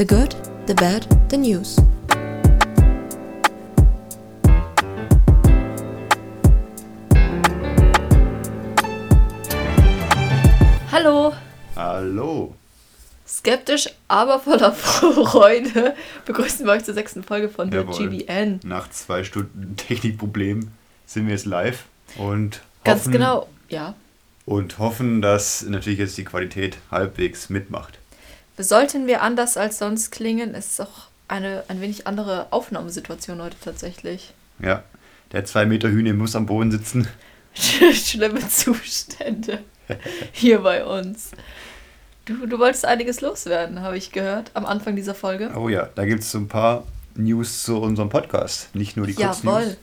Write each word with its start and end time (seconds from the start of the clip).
The 0.00 0.06
Good, 0.06 0.34
The 0.66 0.72
Bad, 0.72 1.06
The 1.28 1.36
News. 1.36 1.76
Hallo! 10.90 11.34
Hallo. 11.76 12.54
Skeptisch, 13.28 13.90
aber 14.08 14.40
voller 14.40 14.72
Freude 14.72 15.94
begrüßen 16.24 16.64
wir 16.64 16.72
euch 16.72 16.84
zur 16.84 16.94
sechsten 16.94 17.22
Folge 17.22 17.50
von 17.50 17.70
der 17.70 17.82
Jawohl. 17.82 18.08
GBN. 18.08 18.60
Nach 18.64 18.88
zwei 18.88 19.22
Stunden 19.22 19.76
Technikproblem 19.86 20.70
sind 21.04 21.26
wir 21.26 21.34
jetzt 21.34 21.44
live 21.44 21.84
und 22.16 22.62
Ganz 22.84 23.00
hoffen, 23.00 23.12
genau, 23.12 23.48
ja. 23.68 23.94
Und 24.46 24.78
hoffen, 24.78 25.20
dass 25.20 25.60
natürlich 25.60 25.98
jetzt 25.98 26.16
die 26.16 26.24
Qualität 26.24 26.78
halbwegs 26.90 27.50
mitmacht. 27.50 27.99
Sollten 28.62 29.06
wir 29.06 29.22
anders 29.22 29.56
als 29.56 29.78
sonst 29.78 30.10
klingen, 30.10 30.54
ist 30.54 30.72
es 30.72 30.80
auch 30.80 31.08
eine 31.28 31.64
ein 31.68 31.80
wenig 31.80 32.06
andere 32.06 32.48
Aufnahmesituation 32.50 33.40
heute 33.40 33.56
tatsächlich. 33.62 34.34
Ja, 34.58 34.82
der 35.32 35.44
zwei 35.44 35.64
Meter 35.64 35.88
Hühner 35.88 36.12
muss 36.12 36.36
am 36.36 36.46
Boden 36.46 36.70
sitzen. 36.70 37.08
Schlimme 37.54 38.46
Zustände 38.48 39.60
hier 40.32 40.60
bei 40.60 40.84
uns. 40.84 41.30
Du, 42.26 42.46
du 42.46 42.58
wolltest 42.58 42.84
einiges 42.84 43.20
loswerden, 43.20 43.80
habe 43.80 43.96
ich 43.96 44.12
gehört, 44.12 44.50
am 44.54 44.66
Anfang 44.66 44.94
dieser 44.94 45.14
Folge. 45.14 45.50
Oh 45.56 45.68
ja, 45.68 45.88
da 45.94 46.04
gibt 46.04 46.22
es 46.22 46.30
so 46.30 46.38
ein 46.38 46.48
paar 46.48 46.84
News 47.14 47.62
zu 47.64 47.78
unserem 47.80 48.08
Podcast, 48.08 48.74
nicht 48.74 48.96
nur 48.96 49.06
die 49.06 49.14
Kurznews. 49.14 49.62
Jawohl. 49.62 49.76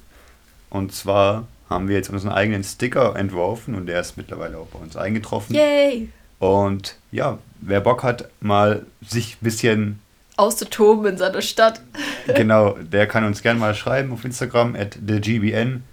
Und 0.69 0.93
zwar 0.93 1.47
haben 1.69 1.87
wir 1.89 1.95
jetzt 1.95 2.09
unseren 2.09 2.31
eigenen 2.31 2.63
Sticker 2.63 3.15
entworfen 3.15 3.75
und 3.75 3.87
der 3.87 3.99
ist 3.99 4.17
mittlerweile 4.17 4.57
auch 4.57 4.67
bei 4.67 4.79
uns 4.79 4.95
eingetroffen. 4.95 5.55
Yay! 5.55 6.09
Und 6.39 6.95
ja, 7.11 7.39
wer 7.61 7.81
Bock 7.81 8.03
hat, 8.03 8.29
mal 8.39 8.85
sich 9.07 9.33
ein 9.35 9.43
bisschen 9.45 9.99
Auszutoben 10.35 11.05
in 11.07 11.17
seiner 11.17 11.41
Stadt. 11.41 11.81
genau, 12.27 12.71
der 12.79 13.07
kann 13.07 13.23
uns 13.23 13.41
gerne 13.41 13.59
mal 13.59 13.73
schreiben 13.73 14.11
auf 14.13 14.23
Instagram 14.23 14.75
at 14.75 14.97
thegbn. 15.05 15.83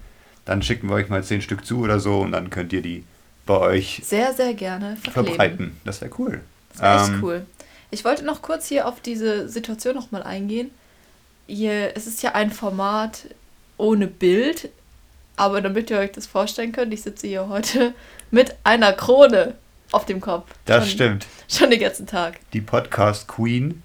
Dann 0.45 0.63
schicken 0.63 0.89
wir 0.91 0.97
euch 0.97 1.09
mal 1.09 1.25
zehn 1.25 1.41
Stück 1.41 1.65
zu 1.65 1.81
oder 1.81 1.99
so 1.99 2.21
und 2.21 2.33
dann 2.33 2.51
könnt 2.51 2.73
ihr 2.75 2.83
die 2.83 3.05
bei 3.47 3.59
euch 3.59 4.03
Sehr, 4.05 4.35
sehr 4.35 4.53
gerne 4.55 4.97
verkleben. 4.97 5.27
verbreiten. 5.29 5.81
Das 5.85 6.01
wäre 6.03 6.11
cool. 6.19 6.41
Das 6.73 6.83
wäre 6.83 6.97
echt 7.01 7.09
Ähm, 7.09 7.25
cool. 7.25 7.47
Ich 7.91 8.05
wollte 8.05 8.25
noch 8.25 8.43
kurz 8.43 8.67
hier 8.69 8.87
auf 8.87 9.01
diese 9.01 9.49
Situation 9.49 9.95
nochmal 9.95 10.23
eingehen. 10.23 10.71
Hier, 11.47 11.97
es 11.97 12.07
ist 12.07 12.23
ja 12.23 12.33
ein 12.35 12.51
Format 12.51 13.27
ohne 13.77 14.07
Bild, 14.07 14.71
aber 15.37 15.61
damit 15.61 15.91
ihr 15.91 15.99
euch 15.99 16.13
das 16.13 16.27
vorstellen 16.27 16.73
könnt, 16.73 16.93
ich 16.93 17.03
sitze 17.03 17.27
hier 17.27 17.49
heute 17.49 17.95
mit 18.31 18.55
einer 18.65 18.93
Krone 18.93 19.55
auf 19.95 20.07
dem 20.07 20.21
Kopf. 20.21 20.47
Das 20.65 20.85
schon, 20.85 20.91
stimmt. 20.95 21.27
Schon 21.49 21.71
den 21.71 21.81
ganzen 21.81 22.07
Tag. 22.07 22.41
Die 22.53 22.61
Podcast 22.61 23.29
Queen 23.29 23.83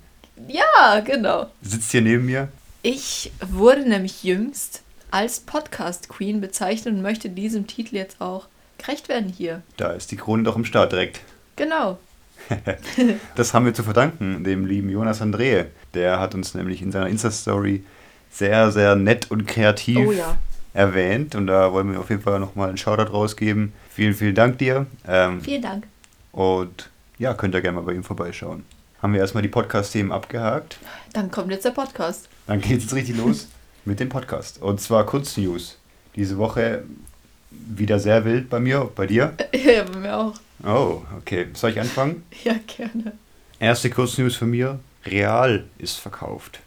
Ja, 0.47 0.99
genau. 1.01 1.47
sitzt 1.61 1.91
hier 1.91 2.01
neben 2.01 2.25
mir. 2.25 2.47
Ich 2.81 3.31
wurde 3.45 3.87
nämlich 3.87 4.23
jüngst 4.23 4.81
als 5.11 5.39
Podcast 5.39 6.07
Queen 6.09 6.39
bezeichnet 6.41 6.93
und 6.93 7.01
möchte 7.01 7.29
diesem 7.29 7.67
Titel 7.67 7.95
jetzt 7.95 8.21
auch 8.21 8.47
gerecht 8.77 9.09
werden 9.09 9.29
hier. 9.29 9.61
Da 9.77 9.91
ist 9.91 10.11
die 10.11 10.15
Krone 10.17 10.43
doch 10.43 10.55
im 10.55 10.65
Start 10.65 10.91
direkt. 10.91 11.19
Genau. 11.55 11.97
Das 13.35 13.53
haben 13.53 13.65
wir 13.65 13.73
zu 13.73 13.83
verdanken, 13.83 14.43
dem 14.43 14.65
lieben 14.65 14.89
Jonas 14.89 15.21
Andrehe. 15.21 15.67
Der 15.93 16.19
hat 16.19 16.33
uns 16.35 16.53
nämlich 16.55 16.81
in 16.81 16.91
seiner 16.91 17.07
Insta-Story 17.07 17.83
sehr, 18.31 18.71
sehr 18.71 18.95
nett 18.95 19.29
und 19.29 19.45
kreativ 19.45 19.97
Oh 20.07 20.11
ja. 20.11 20.37
erwähnt. 20.73 21.35
Und 21.35 21.47
da 21.47 21.71
wollen 21.73 21.91
wir 21.91 21.99
auf 21.99 22.09
jeden 22.09 22.21
Fall 22.21 22.39
nochmal 22.39 22.69
einen 22.69 22.77
Shoutout 22.77 23.11
rausgeben. 23.11 23.73
Vielen, 23.89 24.13
vielen 24.13 24.35
Dank 24.35 24.57
dir. 24.57 24.85
Ähm, 25.07 25.41
Vielen 25.41 25.61
Dank. 25.61 25.83
Und 26.31 26.89
ja, 27.17 27.33
könnt 27.33 27.55
ihr 27.55 27.61
gerne 27.61 27.77
mal 27.77 27.85
bei 27.85 27.93
ihm 27.93 28.03
vorbeischauen. 28.03 28.65
Haben 29.01 29.13
wir 29.13 29.21
erstmal 29.21 29.43
die 29.43 29.49
Podcast-Themen 29.49 30.11
abgehakt. 30.11 30.77
Dann 31.13 31.31
kommt 31.31 31.51
jetzt 31.51 31.65
der 31.65 31.71
Podcast. 31.71 32.27
Dann 32.47 32.59
geht 32.61 32.77
es 32.77 32.83
jetzt 32.83 32.93
richtig 32.93 33.17
los 33.17 33.47
mit 33.85 33.99
dem 33.99 34.09
Podcast. 34.09 34.61
Und 34.61 34.81
zwar 34.81 35.05
Kurznews. 35.05 35.77
Diese 36.15 36.37
Woche 36.37 36.83
wieder 37.51 37.99
sehr 37.99 38.25
wild 38.25 38.49
bei 38.49 38.59
mir, 38.59 38.89
bei 38.95 39.07
dir. 39.07 39.33
Ja, 39.53 39.83
bei 39.83 39.99
mir 39.99 40.17
auch. 40.17 40.33
Oh, 40.63 41.01
okay. 41.17 41.47
Soll 41.53 41.71
ich 41.71 41.79
anfangen? 41.79 42.23
Ja, 42.43 42.55
gerne. 42.67 43.13
Erste 43.59 43.89
Kurznews 43.89 44.35
von 44.35 44.49
mir. 44.49 44.79
Real 45.05 45.65
ist 45.77 45.97
verkauft. 45.97 46.59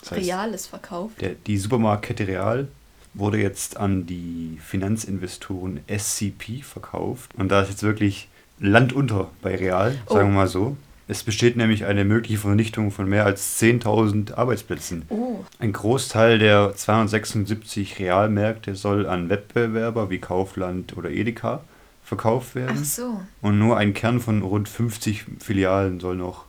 Das 0.00 0.12
heißt, 0.12 0.26
Real 0.26 0.54
ist 0.54 0.66
verkauft. 0.66 1.20
Der, 1.20 1.30
die 1.46 1.58
Supermarktkette 1.58 2.26
Real 2.28 2.68
wurde 3.14 3.38
jetzt 3.38 3.76
an 3.78 4.06
die 4.06 4.58
Finanzinvestoren 4.62 5.80
SCP 5.88 6.62
verkauft. 6.62 7.30
Und 7.36 7.48
da 7.48 7.62
ist 7.62 7.70
jetzt 7.70 7.82
wirklich 7.82 8.28
Land 8.58 8.92
unter 8.92 9.28
bei 9.42 9.54
Real, 9.56 9.92
sagen 9.92 10.02
Oh. 10.08 10.14
wir 10.16 10.24
mal 10.34 10.48
so. 10.48 10.76
Es 11.08 11.22
besteht 11.22 11.56
nämlich 11.56 11.84
eine 11.84 12.04
mögliche 12.04 12.38
Vernichtung 12.38 12.90
von 12.90 13.08
mehr 13.08 13.24
als 13.26 13.58
10.000 13.60 14.34
Arbeitsplätzen. 14.34 15.02
Oh, 15.08 15.44
Ein 15.60 15.72
Großteil 15.72 16.38
der 16.40 16.74
276 16.74 18.00
Realmärkte 18.00 18.74
soll 18.74 19.06
an 19.06 19.28
Wettbewerber 19.28 20.10
wie 20.10 20.18
Kaufland 20.18 20.96
oder 20.96 21.10
Edeka 21.10 21.60
verkauft 22.02 22.50
ach 22.52 22.54
werden. 22.56 22.84
so. 22.84 23.20
Und 23.40 23.58
nur 23.58 23.76
ein 23.76 23.94
Kern 23.94 24.18
von 24.20 24.42
rund 24.42 24.68
50 24.68 25.26
Filialen 25.38 26.00
soll 26.00 26.16
noch 26.16 26.44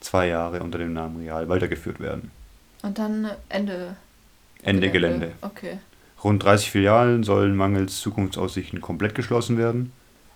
zwei 0.00 0.28
Jahre 0.28 0.62
unter 0.62 0.76
dem 0.78 0.92
Namen 0.92 1.22
Real 1.22 1.48
weitergeführt 1.48 1.98
werden. 2.00 2.30
Und 2.82 2.98
dann 2.98 3.26
Ende. 3.48 3.96
Ende 4.62 4.90
Gelände. 4.90 5.32
Okay. 5.40 5.78
Rund 6.22 6.42
30 6.42 6.70
Filialen 6.70 7.22
sollen 7.22 7.56
mangels 7.56 8.00
Zukunftsaussichten 8.00 8.82
komplett 8.82 9.14
geschlossen 9.14 9.56
werden. 9.56 9.92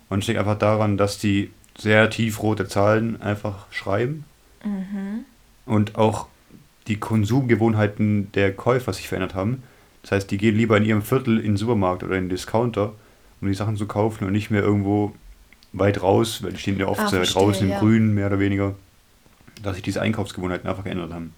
Und 0.09 0.19
es 0.23 0.27
liegt 0.27 0.39
einfach 0.39 0.57
daran, 0.57 0.97
dass 0.97 1.17
die 1.19 1.51
sehr 1.77 2.09
tiefrote 2.09 2.67
Zahlen 2.67 3.21
einfach 3.21 3.71
schreiben 3.71 4.25
Mhm. 4.65 5.23
und 5.65 5.95
auch 5.95 6.27
die 6.87 6.97
Konsumgewohnheiten 6.97 8.31
der 8.33 8.51
Käufer 8.53 8.91
sich 8.91 9.07
verändert 9.07 9.35
haben. 9.35 9.63
Das 10.01 10.11
heißt, 10.11 10.31
die 10.31 10.37
gehen 10.37 10.55
lieber 10.55 10.75
in 10.77 10.85
ihrem 10.85 11.01
Viertel 11.01 11.37
in 11.37 11.51
den 11.53 11.57
Supermarkt 11.57 12.03
oder 12.03 12.15
in 12.15 12.25
den 12.25 12.29
Discounter, 12.29 12.93
um 13.41 13.47
die 13.47 13.53
Sachen 13.53 13.77
zu 13.77 13.85
kaufen 13.85 14.25
und 14.25 14.31
nicht 14.33 14.49
mehr 14.51 14.61
irgendwo 14.63 15.13
weit 15.71 16.01
raus, 16.01 16.41
weil 16.43 16.51
die 16.51 16.57
stehen 16.57 16.79
ja 16.79 16.87
oft 16.87 16.99
Ah, 16.99 17.07
sehr 17.07 17.21
weit 17.21 17.33
draußen 17.33 17.67
im 17.67 17.73
ja. 17.73 17.79
Grün, 17.79 18.13
mehr 18.13 18.27
oder 18.27 18.39
weniger, 18.39 18.75
dass 19.61 19.75
sich 19.75 19.83
diese 19.83 20.01
Einkaufsgewohnheiten 20.01 20.67
einfach 20.69 20.83
geändert 20.83 21.13
haben. 21.13 21.33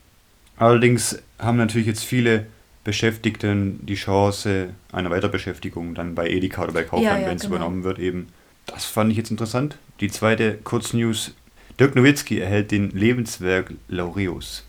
Allerdings 0.57 1.21
haben 1.37 1.57
natürlich 1.57 1.87
jetzt 1.87 2.03
viele 2.03 2.45
Beschäftigten 2.83 3.85
die 3.85 3.95
Chance 3.95 4.69
einer 4.91 5.09
Weiterbeschäftigung 5.11 5.93
dann 5.95 6.15
bei 6.15 6.27
Edeka 6.29 6.63
oder 6.63 6.71
bei 6.73 6.83
Kaufland, 6.83 7.03
Ja, 7.03 7.17
ja, 7.19 7.27
wenn 7.27 7.35
es 7.37 7.43
genau. 7.43 7.55
übernommen 7.55 7.83
wird, 7.83 7.99
eben. 7.99 8.27
Das 8.65 8.85
fand 8.85 9.11
ich 9.11 9.17
jetzt 9.17 9.31
interessant. 9.31 9.77
Die 9.99 10.09
zweite 10.09 10.55
Kurznews. 10.57 11.31
Dirk 11.79 11.95
Nowitzki 11.95 12.39
erhält 12.39 12.71
den 12.71 12.91
Lebenswerk 12.91 13.73
Laureus. 13.87 14.63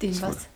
Den 0.00 0.20
was? 0.22 0.46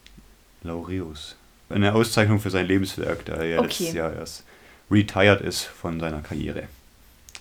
Laureus. 0.63 1.37
Eine 1.69 1.95
Auszeichnung 1.95 2.39
für 2.41 2.51
sein 2.51 2.67
Lebenswerk, 2.67 3.25
da 3.25 3.35
er 3.37 3.45
ja 3.47 3.59
Okay. 3.59 3.67
letztes 3.69 3.93
Jahr 3.95 4.13
erst 4.13 4.45
retired 4.91 5.41
ist 5.41 5.63
von 5.65 5.99
seiner 6.01 6.21
Karriere. 6.23 6.65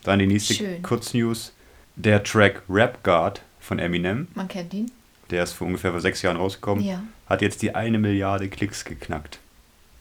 Dann 0.03 0.19
die 0.19 0.27
nächste 0.27 0.53
Schön. 0.53 0.81
Kurznews. 0.83 1.51
Der 1.95 2.23
Track 2.23 2.61
Rap 2.69 3.03
Guard 3.03 3.41
von 3.59 3.79
Eminem, 3.79 4.27
Man 4.35 4.47
kennt 4.49 4.73
ihn. 4.73 4.91
der 5.31 5.43
ist 5.43 5.53
vor 5.53 5.65
ungefähr 5.67 5.91
vor 5.91 6.01
sechs 6.01 6.21
Jahren 6.21 6.35
rausgekommen, 6.37 6.83
Ja. 6.83 7.01
hat 7.27 7.41
jetzt 7.41 7.61
die 7.61 7.73
eine 7.73 7.97
Milliarde 7.97 8.49
Klicks 8.49 8.83
geknackt. 8.83 9.39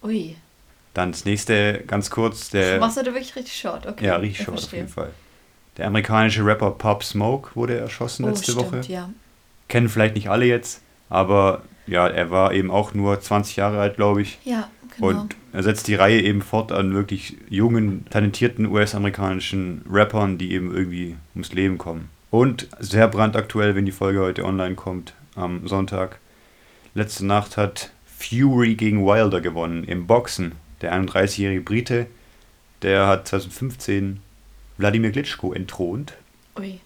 Ui. 0.02 0.36
Dann 0.92 1.12
das 1.12 1.24
nächste, 1.24 1.82
ganz 1.86 2.10
kurz, 2.10 2.50
der... 2.50 2.78
Machst 2.80 2.96
du 2.96 3.02
da 3.02 3.12
wirklich 3.14 3.34
richtig 3.36 3.56
short? 3.58 3.86
Okay. 3.86 4.04
ja, 4.06 4.16
richtig 4.16 4.40
ich 4.40 4.44
short 4.46 4.58
auf 4.58 4.72
jeden 4.72 4.88
Fall. 4.88 5.12
Der 5.76 5.86
amerikanische 5.86 6.44
Rapper 6.44 6.70
Pop 6.72 7.02
Smoke 7.02 7.50
wurde 7.54 7.76
erschossen 7.76 8.24
Oh, 8.24 8.28
letzte 8.28 8.52
stimmt, 8.52 8.72
Woche. 8.72 8.80
ja. 8.88 9.10
Kennen 9.68 9.88
vielleicht 9.88 10.14
nicht 10.14 10.28
alle 10.28 10.44
jetzt, 10.44 10.82
aber 11.08 11.62
ja, 11.86 12.06
er 12.06 12.30
war 12.30 12.52
eben 12.52 12.70
auch 12.70 12.94
nur 12.94 13.20
20 13.20 13.56
Jahre 13.56 13.80
alt, 13.80 13.96
glaube 13.96 14.22
ich. 14.22 14.38
Ja, 14.44 14.68
genau. 14.96 15.08
Und 15.08 15.36
er 15.52 15.62
setzt 15.62 15.88
die 15.88 15.94
Reihe 15.94 16.20
eben 16.20 16.42
fort 16.42 16.70
an 16.72 16.94
wirklich 16.94 17.36
jungen, 17.48 18.06
talentierten 18.10 18.66
US-amerikanischen 18.66 19.82
Rappern, 19.90 20.38
die 20.38 20.52
eben 20.52 20.74
irgendwie 20.74 21.16
ums 21.34 21.52
Leben 21.52 21.78
kommen. 21.78 22.08
Und 22.30 22.68
sehr 22.78 23.08
brandaktuell, 23.08 23.74
wenn 23.74 23.86
die 23.86 23.92
Folge 23.92 24.20
heute 24.20 24.44
online 24.44 24.74
kommt, 24.74 25.14
am 25.36 25.66
Sonntag. 25.68 26.18
Letzte 26.94 27.26
Nacht 27.26 27.56
hat 27.56 27.90
Fury 28.06 28.74
gegen 28.74 29.04
Wilder 29.04 29.40
gewonnen 29.40 29.84
im 29.84 30.06
Boxen. 30.06 30.52
Der 30.80 30.92
31-jährige 30.94 31.60
Brite, 31.60 32.06
der 32.82 33.06
hat 33.06 33.28
2015 33.28 34.20
Wladimir 34.78 35.12
Klitschko 35.12 35.52
entthront 35.52 36.14
Ui. 36.58 36.80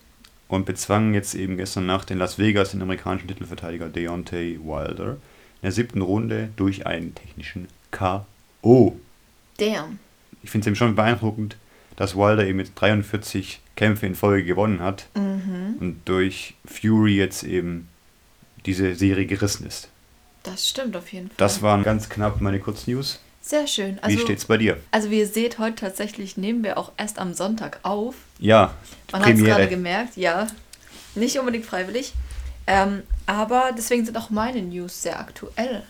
und 0.48 0.66
bezwang 0.66 1.14
jetzt 1.14 1.34
eben 1.34 1.56
gestern 1.56 1.86
Nacht 1.86 2.10
in 2.10 2.18
Las 2.18 2.38
Vegas 2.38 2.70
den 2.72 2.82
amerikanischen 2.82 3.28
Titelverteidiger 3.28 3.88
Deontay 3.88 4.58
Wilder 4.62 5.12
in 5.12 5.62
der 5.62 5.72
siebten 5.72 6.02
Runde 6.02 6.50
durch 6.56 6.86
einen 6.86 7.14
technischen 7.14 7.68
K.O. 7.90 8.96
Damn. 9.58 9.98
Ich 10.42 10.50
finde 10.50 10.62
es 10.64 10.66
eben 10.68 10.76
schon 10.76 10.94
beeindruckend, 10.94 11.56
dass 11.96 12.14
Wilder 12.16 12.46
eben 12.46 12.60
jetzt 12.60 12.72
43 12.76 13.60
Kämpfe 13.74 14.06
in 14.06 14.14
Folge 14.14 14.44
gewonnen 14.44 14.80
hat 14.80 15.08
Mhm. 15.16 15.76
und 15.80 16.00
durch 16.04 16.54
Fury 16.64 17.16
jetzt 17.16 17.42
eben 17.42 17.88
diese 18.66 18.94
Serie 18.94 19.26
gerissen 19.26 19.66
ist. 19.66 19.88
Das 20.44 20.68
stimmt 20.68 20.96
auf 20.96 21.12
jeden 21.12 21.28
Fall. 21.28 21.34
Das 21.38 21.62
waren 21.62 21.82
ganz 21.82 22.08
knapp 22.08 22.40
meine 22.40 22.60
Kurznews. 22.60 23.20
Sehr 23.48 23.66
schön. 23.66 23.96
Wie 23.96 24.00
Also, 24.02 24.18
steht's 24.18 24.44
bei 24.44 24.58
dir? 24.58 24.76
also 24.90 25.10
wie 25.10 25.20
ihr 25.20 25.26
seht, 25.26 25.58
heute 25.58 25.76
tatsächlich 25.76 26.36
nehmen 26.36 26.62
wir 26.62 26.76
auch 26.76 26.92
erst 26.98 27.18
am 27.18 27.32
Sonntag 27.32 27.78
auf. 27.82 28.14
Ja, 28.38 28.74
Man 29.10 29.24
hat 29.24 29.32
es 29.32 29.42
gerade 29.42 29.68
gemerkt, 29.68 30.18
ja. 30.18 30.48
Nicht 31.14 31.38
unbedingt 31.38 31.64
freiwillig. 31.64 32.12
Ähm, 32.66 33.04
aber 33.24 33.70
deswegen 33.74 34.04
sind 34.04 34.18
auch 34.18 34.28
meine 34.28 34.60
News 34.60 35.00
sehr 35.00 35.18
aktuell. 35.18 35.82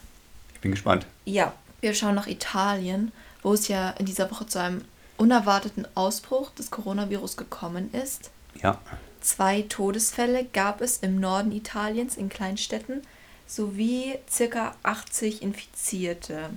Ich 0.54 0.60
bin 0.60 0.70
gespannt. 0.70 1.04
Ja, 1.24 1.52
wir 1.80 1.94
schauen 1.94 2.14
nach 2.14 2.28
Italien, 2.28 3.10
wo 3.42 3.54
es 3.54 3.66
ja 3.66 3.90
in 3.98 4.06
dieser 4.06 4.30
Woche 4.30 4.46
zu 4.46 4.60
einem 4.60 4.84
unerwarteten 5.16 5.84
Ausbruch 5.96 6.50
des 6.52 6.70
Coronavirus 6.70 7.36
gekommen 7.36 7.92
ist. 7.92 8.30
Ja. 8.62 8.78
Zwei 9.20 9.62
Todesfälle 9.62 10.44
gab 10.52 10.80
es 10.80 10.98
im 10.98 11.18
Norden 11.18 11.50
Italiens 11.50 12.16
in 12.16 12.28
Kleinstädten 12.28 13.02
sowie 13.48 14.14
circa 14.30 14.76
80 14.84 15.42
Infizierte. 15.42 16.50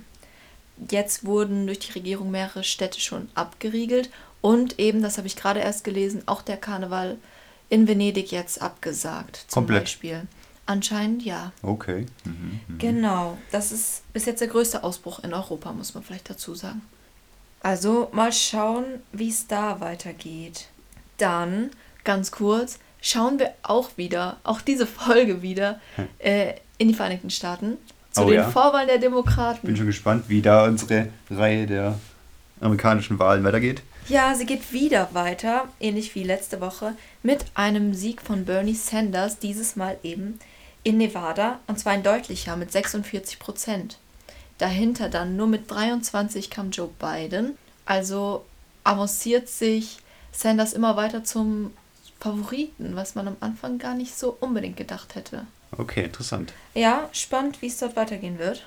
Jetzt 0.90 1.24
wurden 1.24 1.66
durch 1.66 1.78
die 1.78 1.92
Regierung 1.92 2.30
mehrere 2.30 2.64
Städte 2.64 3.00
schon 3.00 3.28
abgeriegelt 3.34 4.10
und 4.40 4.78
eben, 4.78 5.02
das 5.02 5.18
habe 5.18 5.26
ich 5.26 5.36
gerade 5.36 5.60
erst 5.60 5.84
gelesen, 5.84 6.22
auch 6.26 6.42
der 6.42 6.56
Karneval 6.56 7.16
in 7.68 7.88
Venedig 7.88 8.32
jetzt 8.32 8.60
abgesagt. 8.60 9.44
Zum 9.48 9.62
Komplett. 9.62 9.84
Beispiel. 9.84 10.26
Anscheinend 10.66 11.24
ja. 11.24 11.52
Okay. 11.62 12.06
Mhm. 12.24 12.60
mhm. 12.68 12.78
Genau, 12.78 13.38
das 13.50 13.72
ist 13.72 14.02
bis 14.12 14.26
jetzt 14.26 14.40
der 14.40 14.48
größte 14.48 14.84
Ausbruch 14.84 15.20
in 15.20 15.32
Europa, 15.32 15.72
muss 15.72 15.94
man 15.94 16.02
vielleicht 16.02 16.28
dazu 16.28 16.54
sagen. 16.54 16.82
Also 17.60 18.08
mal 18.12 18.32
schauen, 18.32 18.84
wie 19.12 19.28
es 19.28 19.46
da 19.46 19.80
weitergeht. 19.80 20.68
Dann, 21.18 21.70
ganz 22.04 22.32
kurz, 22.32 22.80
schauen 23.00 23.38
wir 23.38 23.54
auch 23.62 23.96
wieder, 23.96 24.38
auch 24.42 24.60
diese 24.60 24.86
Folge 24.86 25.42
wieder, 25.42 25.80
äh, 26.18 26.54
in 26.78 26.88
die 26.88 26.94
Vereinigten 26.94 27.30
Staaten 27.30 27.78
zu 28.12 28.22
Oh 28.22 28.26
den 28.26 28.34
ja? 28.34 28.50
Vorwahlen 28.50 28.86
der 28.86 28.94
Bin 28.94 29.02
Demokraten. 29.02 29.76
schon 29.76 29.86
gespannt, 29.86 30.24
wie 30.28 30.42
da 30.42 30.64
unsere 30.64 31.08
Reihe 31.30 31.66
der 31.66 31.98
amerikanischen 32.60 33.18
Wahlen 33.18 33.42
weitergeht. 33.44 33.82
Ja, 34.08 34.34
sie 34.34 34.46
geht 34.46 34.72
wieder 34.72 35.08
weiter, 35.12 35.68
ähnlich 35.80 36.14
wie 36.14 36.24
letzte 36.24 36.60
Woche, 36.60 36.94
mit 37.22 37.44
einem 37.54 37.94
Sieg 37.94 38.20
von 38.20 38.44
Bernie 38.44 38.74
Sanders, 38.74 39.38
dieses 39.38 39.76
Mal 39.76 39.96
eben 40.02 40.38
in 40.82 40.98
Nevada, 40.98 41.60
und 41.68 41.78
zwar 41.78 41.92
ein 41.92 42.02
deutlicher 42.02 42.56
mit 42.56 42.72
46 42.72 43.38
Prozent. 43.38 43.98
Dahinter 44.58 45.08
dann 45.08 45.36
nur 45.36 45.46
mit 45.46 45.70
23 45.70 46.50
kam 46.50 46.70
Joe 46.70 46.90
Biden. 46.98 47.56
Also 47.84 48.44
avanciert 48.84 49.48
sich 49.48 49.98
Sanders 50.32 50.72
immer 50.72 50.96
weiter 50.96 51.24
zum 51.24 51.72
Favoriten, 52.20 52.94
was 52.94 53.14
man 53.14 53.28
am 53.28 53.36
Anfang 53.40 53.78
gar 53.78 53.94
nicht 53.94 54.16
so 54.16 54.36
unbedingt 54.40 54.76
gedacht 54.76 55.14
hätte. 55.14 55.46
Okay, 55.76 56.04
interessant. 56.04 56.52
Ja, 56.74 57.08
spannend, 57.12 57.62
wie 57.62 57.66
es 57.66 57.78
dort 57.78 57.96
weitergehen 57.96 58.38
wird. 58.38 58.66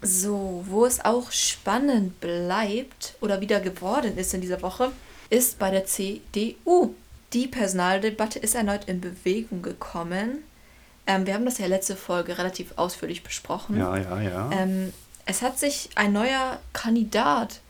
So, 0.00 0.64
wo 0.68 0.84
es 0.84 1.04
auch 1.04 1.30
spannend 1.30 2.20
bleibt 2.20 3.14
oder 3.20 3.40
wieder 3.40 3.60
geworden 3.60 4.18
ist 4.18 4.34
in 4.34 4.40
dieser 4.40 4.62
Woche, 4.62 4.90
ist 5.30 5.58
bei 5.58 5.70
der 5.70 5.86
CDU. 5.86 6.94
Die 7.32 7.46
Personaldebatte 7.46 8.38
ist 8.38 8.54
erneut 8.54 8.84
in 8.86 9.00
Bewegung 9.00 9.62
gekommen. 9.62 10.42
Ähm, 11.06 11.26
wir 11.26 11.34
haben 11.34 11.44
das 11.44 11.58
ja 11.58 11.66
letzte 11.66 11.96
Folge 11.96 12.36
relativ 12.36 12.72
ausführlich 12.76 13.22
besprochen. 13.22 13.78
Ja, 13.78 13.96
ja, 13.96 14.20
ja. 14.20 14.50
Ähm, 14.52 14.92
es 15.24 15.42
hat 15.42 15.58
sich 15.58 15.90
ein 15.94 16.12
neuer 16.12 16.58
Kandidat 16.72 17.60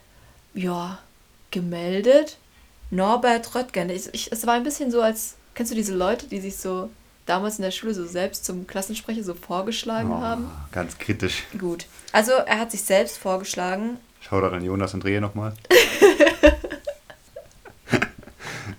ja, 0.54 0.98
gemeldet. 1.50 2.38
Norbert 2.90 3.54
Röttgen. 3.54 3.90
Ich, 3.90 4.12
ich, 4.12 4.32
es 4.32 4.46
war 4.46 4.54
ein 4.54 4.64
bisschen 4.64 4.90
so, 4.90 5.00
als 5.00 5.36
kennst 5.54 5.72
du 5.72 5.76
diese 5.76 5.94
Leute, 5.94 6.26
die 6.26 6.40
sich 6.40 6.56
so 6.56 6.90
damals 7.26 7.58
in 7.58 7.62
der 7.62 7.70
Schule 7.70 7.94
so 7.94 8.06
selbst 8.06 8.44
zum 8.44 8.66
Klassensprecher 8.66 9.22
so 9.24 9.34
vorgeschlagen 9.34 10.10
Oh, 10.12 10.20
haben? 10.20 10.50
ganz 10.72 10.98
kritisch. 10.98 11.44
Gut. 11.58 11.86
Also 12.12 12.32
er 12.32 12.58
hat 12.58 12.70
sich 12.70 12.82
selbst 12.82 13.18
vorgeschlagen. 13.18 13.98
Schau 14.20 14.40
da 14.40 14.48
an 14.50 14.64
Jonas 14.64 14.94
und 14.94 15.02
Drehe 15.04 15.20
nochmal. 15.20 15.54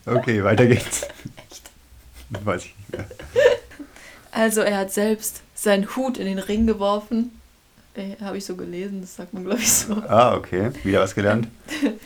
okay, 0.06 0.44
weiter 0.44 0.66
geht's. 0.66 1.08
Echt? 1.50 1.70
Weiß 2.46 2.66
ich 2.66 2.76
nicht 2.78 2.92
mehr. 2.92 3.06
Also 4.32 4.62
er 4.62 4.78
hat 4.78 4.92
selbst 4.92 5.42
seinen 5.54 5.96
Hut 5.96 6.18
in 6.18 6.26
den 6.26 6.40
Ring 6.40 6.66
geworfen. 6.66 7.40
Äh, 7.96 8.16
Habe 8.22 8.38
ich 8.38 8.46
so 8.46 8.56
gelesen, 8.56 9.02
das 9.02 9.16
sagt 9.16 9.34
man 9.34 9.44
glaube 9.44 9.60
ich 9.60 9.72
so. 9.72 9.94
Ah, 10.08 10.36
okay. 10.36 10.72
Wieder 10.84 11.02
was 11.02 11.16
gelernt. 11.16 11.48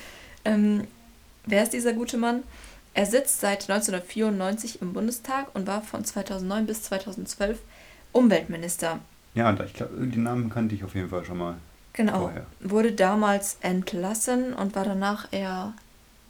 Ähm, 0.46 0.88
wer 1.46 1.64
ist 1.64 1.74
dieser 1.74 1.92
gute 1.92 2.16
Mann? 2.18 2.42
Er 2.98 3.06
sitzt 3.06 3.42
seit 3.42 3.70
1994 3.70 4.82
im 4.82 4.92
Bundestag 4.92 5.54
und 5.54 5.68
war 5.68 5.84
von 5.84 6.04
2009 6.04 6.66
bis 6.66 6.82
2012 6.82 7.60
Umweltminister. 8.12 9.00
Ja, 9.36 9.50
und 9.50 9.62
ich 9.62 9.74
glaube, 9.76 10.08
die 10.08 10.18
Namen 10.18 10.50
kannte 10.50 10.74
ich 10.74 10.84
auf 10.84 10.96
jeden 10.96 11.10
Fall 11.10 11.24
schon 11.24 11.38
mal. 11.38 11.58
Genau. 11.94 12.22
Vorher. 12.22 12.48
Wurde 12.60 12.94
damals 12.94 13.58
entlassen 13.62 14.52
und 14.52 14.76
war 14.76 14.84
danach 14.84 15.28
eher 15.32 15.76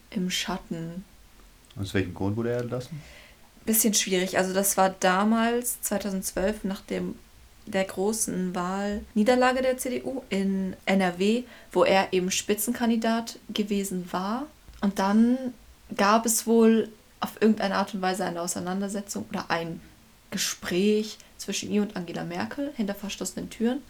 im 0.10 0.30
Schatten. 0.30 1.06
Aus 1.80 1.94
welchem 1.94 2.14
Grund 2.14 2.36
wurde 2.36 2.52
er 2.52 2.60
entlassen? 2.60 3.02
Bisschen 3.66 3.94
schwierig. 3.94 4.38
Also 4.38 4.54
das 4.54 4.76
war 4.76 4.90
damals, 4.90 5.82
2012, 5.84 6.66
nach 6.66 6.82
dem 6.82 7.16
der 7.66 7.86
großen 7.86 8.54
Wahlniederlage 8.54 9.62
der 9.62 9.78
CDU 9.78 10.22
in 10.28 10.76
NRW, 10.86 11.44
wo 11.72 11.86
er 11.86 12.12
eben 12.12 12.30
Spitzenkandidat 12.30 13.40
gewesen 13.54 14.10
war. 14.12 14.48
Und 14.82 15.00
dann 15.00 15.38
gab 15.96 16.26
es 16.26 16.46
wohl 16.46 16.90
auf 17.20 17.42
irgendeine 17.42 17.76
Art 17.76 17.94
und 17.94 18.02
Weise 18.02 18.26
eine 18.26 18.42
Auseinandersetzung 18.42 19.26
oder 19.30 19.46
ein 19.50 19.82
Gespräch 20.32 21.18
zwischen 21.38 21.72
ihm 21.72 21.84
und 21.84 21.96
Angela 21.96 22.24
Merkel 22.24 22.74
hinter 22.76 22.96
verschlossenen 22.96 23.50
Türen. 23.50 23.82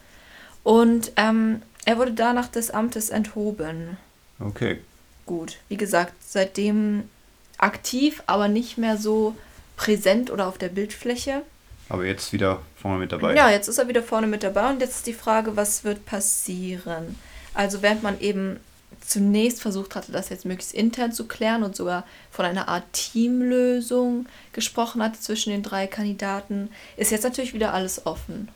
Und 0.63 1.11
ähm, 1.15 1.61
er 1.85 1.97
wurde 1.97 2.13
danach 2.13 2.47
des 2.47 2.71
Amtes 2.71 3.09
enthoben. 3.09 3.97
Okay. 4.39 4.81
Gut, 5.25 5.57
wie 5.69 5.77
gesagt, 5.77 6.13
seitdem 6.25 7.09
aktiv, 7.57 8.21
aber 8.27 8.47
nicht 8.47 8.77
mehr 8.77 8.97
so 8.97 9.35
präsent 9.75 10.29
oder 10.29 10.47
auf 10.47 10.57
der 10.57 10.69
Bildfläche. 10.69 11.41
Aber 11.89 12.05
jetzt 12.05 12.33
wieder 12.33 12.61
vorne 12.75 12.99
mit 12.99 13.11
dabei. 13.11 13.33
Ja, 13.35 13.49
jetzt 13.49 13.67
ist 13.67 13.77
er 13.77 13.87
wieder 13.87 14.03
vorne 14.03 14.27
mit 14.27 14.43
dabei 14.43 14.69
und 14.69 14.81
jetzt 14.81 14.97
ist 14.97 15.07
die 15.07 15.13
Frage, 15.13 15.55
was 15.55 15.83
wird 15.83 16.05
passieren? 16.05 17.17
Also 17.53 17.81
während 17.81 18.03
man 18.03 18.19
eben 18.19 18.59
zunächst 19.07 19.61
versucht 19.61 19.95
hatte, 19.95 20.11
das 20.11 20.29
jetzt 20.29 20.45
möglichst 20.45 20.73
intern 20.73 21.13
zu 21.13 21.27
klären 21.27 21.63
und 21.63 21.75
sogar 21.75 22.03
von 22.29 22.45
einer 22.45 22.67
Art 22.67 22.83
Teamlösung 22.91 24.27
gesprochen 24.51 25.01
hatte 25.01 25.19
zwischen 25.19 25.51
den 25.51 25.63
drei 25.63 25.87
Kandidaten, 25.87 26.69
ist 26.97 27.11
jetzt 27.11 27.23
natürlich 27.23 27.53
wieder 27.53 27.73
alles 27.73 28.05
offen. 28.05 28.49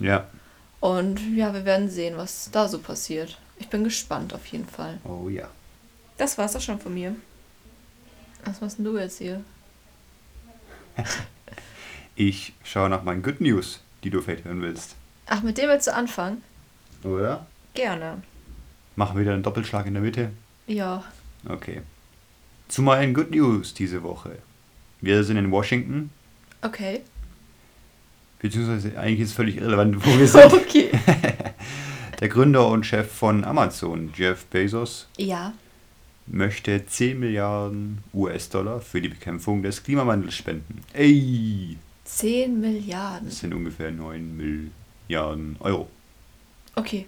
Ja. 0.00 0.26
Und 0.80 1.20
ja, 1.36 1.54
wir 1.54 1.64
werden 1.64 1.88
sehen, 1.88 2.16
was 2.16 2.50
da 2.50 2.68
so 2.68 2.78
passiert. 2.78 3.38
Ich 3.58 3.68
bin 3.68 3.84
gespannt 3.84 4.34
auf 4.34 4.44
jeden 4.46 4.66
Fall. 4.66 4.98
Oh 5.04 5.28
ja. 5.28 5.48
Das 6.18 6.36
war's 6.38 6.56
auch 6.56 6.60
schon 6.60 6.80
von 6.80 6.92
mir. 6.92 7.14
Was 8.44 8.60
machst 8.60 8.78
denn 8.78 8.84
du 8.84 8.98
jetzt 8.98 9.18
hier? 9.18 9.42
Ich 12.16 12.52
schaue 12.62 12.88
nach 12.88 13.02
meinen 13.02 13.24
Good 13.24 13.40
News, 13.40 13.80
die 14.04 14.10
du 14.10 14.20
vielleicht 14.20 14.44
hören 14.44 14.62
willst. 14.62 14.94
Ach, 15.26 15.42
mit 15.42 15.58
dem 15.58 15.68
willst 15.68 15.88
du 15.88 15.94
anfangen? 15.94 16.44
Oder? 17.02 17.44
Gerne. 17.74 18.22
Machen 18.96 19.16
wir 19.16 19.22
wieder 19.22 19.34
einen 19.34 19.42
Doppelschlag 19.42 19.86
in 19.86 19.94
der 19.94 20.02
Mitte. 20.02 20.30
Ja. 20.66 21.02
Okay. 21.48 21.82
Zu 22.68 22.82
meinen 22.82 23.12
Good 23.14 23.30
News 23.32 23.74
diese 23.74 24.02
Woche. 24.02 24.38
Wir 25.00 25.22
sind 25.24 25.36
in 25.36 25.50
Washington, 25.50 26.10
Okay. 26.62 27.02
beziehungsweise 28.40 28.98
eigentlich 28.98 29.20
ist 29.20 29.28
es 29.30 29.34
völlig 29.34 29.56
irrelevant, 29.58 29.96
wo 30.04 30.18
wir 30.18 30.26
sind. 30.28 30.52
Okay. 30.52 30.90
Der 32.20 32.28
Gründer 32.28 32.68
und 32.68 32.86
Chef 32.86 33.10
von 33.12 33.44
Amazon, 33.44 34.10
Jeff 34.16 34.46
Bezos, 34.46 35.08
Ja. 35.18 35.52
möchte 36.26 36.86
10 36.86 37.18
Milliarden 37.20 38.02
US-Dollar 38.14 38.80
für 38.80 39.02
die 39.02 39.08
Bekämpfung 39.10 39.62
des 39.62 39.82
Klimawandels 39.82 40.34
spenden. 40.34 40.80
Ey! 40.94 41.76
10 42.04 42.60
Milliarden. 42.60 43.28
Das 43.28 43.40
sind 43.40 43.52
ungefähr 43.52 43.90
9 43.90 44.70
Milliarden 45.08 45.56
Euro, 45.60 45.88
Okay. 46.76 47.06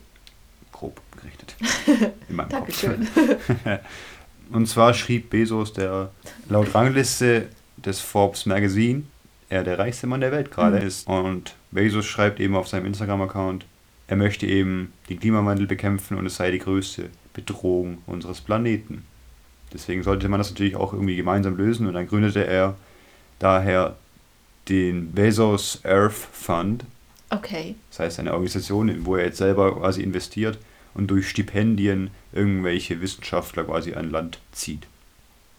Grob 0.79 1.01
gerechnet. 1.17 1.57
In 2.29 2.37
meinem 2.37 2.49
Dankeschön. 2.49 3.07
Und 4.53 4.69
zwar 4.69 4.95
schrieb 4.95 5.31
Bezos, 5.31 5.73
der 5.73 6.11
laut 6.49 6.75
Rangliste 6.75 7.49
des 7.77 8.01
Forbes 8.01 8.47
Magazine, 8.47 9.03
er 9.49 9.65
der 9.65 9.79
reichste 9.79 10.07
Mann 10.07 10.21
der 10.21 10.33
Welt 10.33 10.51
gerade 10.51 10.81
Mhm. 10.81 10.87
ist. 10.87 11.07
Und 11.09 11.55
Bezos 11.71 12.07
schreibt 12.07 12.41
eben 12.41 12.55
auf 12.57 12.69
seinem 12.69 12.87
Instagram-Account, 12.87 13.65
er 14.09 14.17
möchte 14.17 14.47
eben 14.47 14.93
den 15.09 15.19
Klimawandel 15.19 15.67
bekämpfen 15.67 16.17
und 16.17 16.27
es 16.27 16.37
sei 16.37 16.51
die 16.53 16.61
größte 16.61 17.11
Bedrohung 17.35 17.99
unseres 18.07 18.41
Planeten. 18.41 19.05
Deswegen 19.73 20.05
sollte 20.05 20.29
man 20.29 20.39
das 20.39 20.51
natürlich 20.51 20.77
auch 20.77 20.93
irgendwie 20.93 21.17
gemeinsam 21.17 21.57
lösen 21.57 21.87
und 21.89 21.95
dann 21.95 22.07
gründete 22.07 22.47
er 22.47 22.77
daher 23.41 23.97
den 24.69 25.13
Bezos 25.13 25.81
Earth 25.85 26.13
Fund, 26.15 26.85
Okay. 27.31 27.75
das 27.91 27.99
heißt 28.01 28.21
eine 28.21 28.33
Organisation, 28.33 29.05
wo 29.05 29.17
er 29.17 29.27
jetzt 29.27 29.39
selber 29.39 29.75
quasi 29.77 30.03
investiert 30.03 30.59
und 30.95 31.09
durch 31.09 31.29
Stipendien 31.29 32.11
irgendwelche 32.33 33.01
Wissenschaftler 33.01 33.65
quasi 33.65 33.95
an 33.95 34.11
Land 34.11 34.39
zieht. 34.53 34.87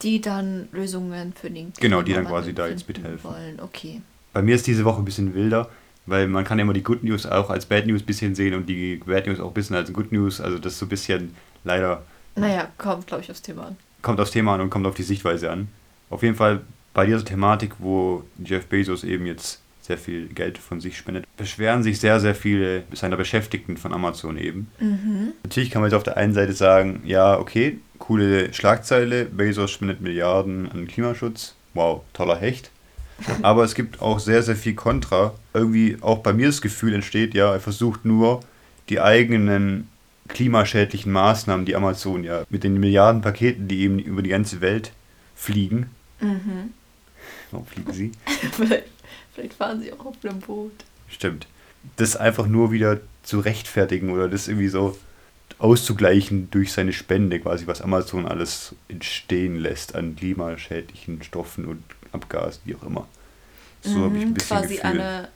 Die 0.02 0.22
dann 0.22 0.70
Lösungen 0.72 1.34
für 1.34 1.50
den 1.50 1.74
Genau, 1.80 2.02
die 2.04 2.14
dann 2.14 2.26
quasi 2.26 2.54
da 2.54 2.68
jetzt 2.68 2.88
mithelfen. 2.88 3.30
Wollen. 3.30 3.60
Okay. 3.60 4.02
Bei 4.34 4.42
mir 4.42 4.56
ist 4.56 4.68
diese 4.68 4.86
Woche 4.86 5.02
ein 5.02 5.06
bisschen 5.06 5.34
wilder, 5.34 5.70
weil 6.06 6.28
man 6.28 6.46
kann 6.46 6.60
immer 6.60 6.74
die 6.74 6.84
Good 6.84 7.04
News 7.04 7.26
auch 7.26 7.50
als 7.50 7.66
Bad 7.66 7.88
News 7.88 8.02
ein 8.02 8.06
bisschen 8.06 8.36
sehen 8.36 8.54
und 8.54 8.68
die 8.70 8.98
Bad 9.06 9.26
News 9.28 9.40
auch 9.40 9.48
ein 9.50 9.54
bisschen 9.54 9.76
als 9.76 9.92
Good 9.92 10.12
News. 10.12 10.40
Also 10.40 10.60
das 10.60 10.74
ist 10.74 10.80
so 10.80 10.86
ein 10.86 10.90
bisschen 10.90 11.36
leider 11.64 12.04
Naja, 12.36 12.70
kommt, 12.78 13.08
glaube 13.08 13.24
ich, 13.24 13.32
aufs 13.32 13.42
Thema 13.42 13.68
an. 13.68 13.78
kommt 14.04 14.20
aufs 14.20 14.32
Thema 14.32 14.54
an 14.56 14.62
und 14.62 14.70
kommt 14.70 14.86
auf 14.86 14.96
die 14.96 15.04
Sichtweise 15.04 15.52
an. 15.52 15.68
Auf 16.10 16.22
jeden 16.24 16.36
Fall 16.36 16.62
bei 16.94 17.06
dieser 17.06 17.26
Thematik, 17.26 17.74
wo 17.80 18.24
Jeff 18.44 18.68
Bezos 18.68 19.04
eben 19.04 19.26
jetzt 19.26 19.62
sehr 19.88 19.98
viel 19.98 20.28
Geld 20.28 20.58
von 20.58 20.82
sich 20.82 20.98
spendet, 20.98 21.26
beschweren 21.38 21.82
sich 21.82 22.00
sehr, 22.00 22.20
sehr 22.20 22.36
viele 22.36 22.84
seiner 22.92 23.16
Beschäftigten 23.16 23.78
von 23.78 23.94
Amazon 23.94 24.38
eben. 24.38 24.70
Mhm. 24.80 25.34
Natürlich 25.44 25.72
kann 25.72 25.82
man 25.82 25.90
jetzt 25.90 25.98
auf 25.98 26.04
der 26.04 26.18
einen 26.18 26.34
Seite 26.34 26.52
sagen, 26.52 27.02
ja, 27.06 27.40
okay, 27.40 27.80
coole 27.98 28.54
Schlagzeile, 28.54 29.26
Bezos 29.26 29.72
spendet 29.72 30.02
Milliarden 30.02 30.70
an 30.70 30.88
Klimaschutz, 30.88 31.56
wow, 31.74 32.02
toller 32.14 32.38
Hecht. 32.38 32.70
Aber 33.42 33.64
es 33.64 33.76
gibt 33.76 34.02
auch 34.02 34.20
sehr, 34.20 34.44
sehr 34.44 34.58
viel 34.58 34.76
Kontra. 34.76 35.34
Irgendwie 35.54 35.98
auch 36.02 36.20
bei 36.20 36.34
mir 36.34 36.48
das 36.48 36.62
Gefühl 36.62 36.94
entsteht, 36.94 37.34
ja, 37.34 37.54
er 37.54 37.60
versucht 37.60 38.06
nur 38.06 38.42
die 38.90 39.00
eigenen 39.00 39.88
klimaschädlichen 40.28 41.12
Maßnahmen, 41.14 41.66
die 41.66 41.76
Amazon 41.76 42.26
ja 42.26 42.44
mit 42.50 42.66
den 42.66 42.78
Milliarden 42.80 43.22
Paketen, 43.22 43.70
die 43.70 43.80
eben 43.80 44.00
über 44.00 44.22
die 44.22 44.30
ganze 44.30 44.60
Welt 44.60 44.92
fliegen. 45.34 45.90
Mhm. 46.20 46.74
Warum 47.52 47.66
fliegen 47.66 47.94
sie? 47.94 48.12
vielleicht, 49.38 49.54
fahren 49.54 49.82
sie 49.82 49.94
auch 49.94 50.06
auf 50.06 50.16
einem 50.24 50.40
Boot. 50.40 50.74
Stimmt. 51.08 51.48
Das 51.96 52.16
einfach 52.18 52.48
nur 52.48 52.72
wieder 52.72 53.00
zu 53.24 53.40
rechtfertigen 53.40 54.10
oder 54.12 54.28
das 54.28 54.48
irgendwie 54.48 54.68
so 54.68 54.98
auszugleichen 55.60 56.50
durch 56.52 56.72
seine 56.74 56.94
Spende, 56.94 57.40
quasi, 57.40 57.68
was 57.68 57.82
Amazon 57.82 58.26
alles 58.28 58.76
entstehen 58.90 59.58
lässt 59.58 59.96
an 59.96 60.16
klimaschädlichen 60.16 61.24
Stoffen 61.24 61.66
und 61.66 61.84
Abgasen, 62.12 62.62
wie 62.66 62.76
auch 62.76 62.84
immer. 62.84 63.08
So 63.82 64.04
habe 64.04 64.18
ich 64.18 64.24
ein 64.24 64.30
Mhm, 64.30 64.34
bisschen 64.34 64.58
Quasi 64.58 64.76
Gefühl. 64.76 64.90
eine, 64.92 65.30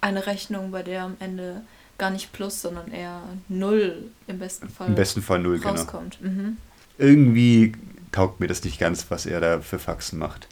eine 0.00 0.26
Rechnung, 0.26 0.70
bei 0.70 0.82
der 0.82 1.02
am 1.04 1.16
Ende 1.20 1.62
gar 1.98 2.10
nicht 2.10 2.32
plus, 2.32 2.62
sondern 2.62 2.90
eher 2.92 3.22
null 3.48 4.10
im 4.28 4.38
besten 4.38 4.68
Fall 4.70 4.88
Im 4.88 4.94
besten 4.94 5.22
Fall 5.22 5.40
null, 5.40 5.58
genau. 5.58 5.70
rauskommt. 5.70 6.20
Mhm. 6.22 6.56
Irgendwie 6.96 7.72
taugt 8.12 8.40
mir 8.40 8.46
das 8.46 8.64
nicht 8.64 8.78
ganz, 8.78 9.10
was 9.10 9.26
er 9.26 9.40
da 9.40 9.60
für 9.60 9.78
Faxen 9.78 10.18
macht. 10.18 10.48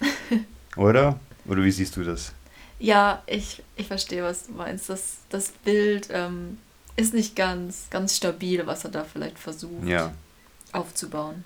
Oder? 0.76 1.20
Oder 1.48 1.62
wie 1.64 1.70
siehst 1.72 1.96
du 1.96 2.04
das? 2.04 2.32
Ja, 2.78 3.22
ich, 3.26 3.62
ich 3.76 3.86
verstehe, 3.88 4.22
was 4.22 4.46
du 4.46 4.52
meinst. 4.52 4.88
Das, 4.88 5.16
das 5.30 5.48
Bild 5.50 6.08
ähm, 6.12 6.58
ist 6.96 7.14
nicht 7.14 7.34
ganz, 7.34 7.86
ganz 7.90 8.16
stabil, 8.16 8.66
was 8.66 8.84
er 8.84 8.90
da 8.90 9.04
vielleicht 9.04 9.38
versucht 9.38 9.86
Ja. 9.86 10.12
aufzubauen. 10.72 11.44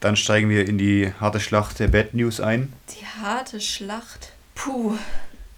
Dann 0.00 0.16
steigen 0.16 0.48
wir 0.48 0.66
in 0.66 0.78
die 0.78 1.12
harte 1.20 1.38
Schlacht 1.38 1.78
der 1.78 1.86
Bad 1.88 2.14
News 2.14 2.40
ein. 2.40 2.72
Die 2.98 3.06
harte 3.06 3.60
Schlacht. 3.60 4.32
Puh. 4.56 4.96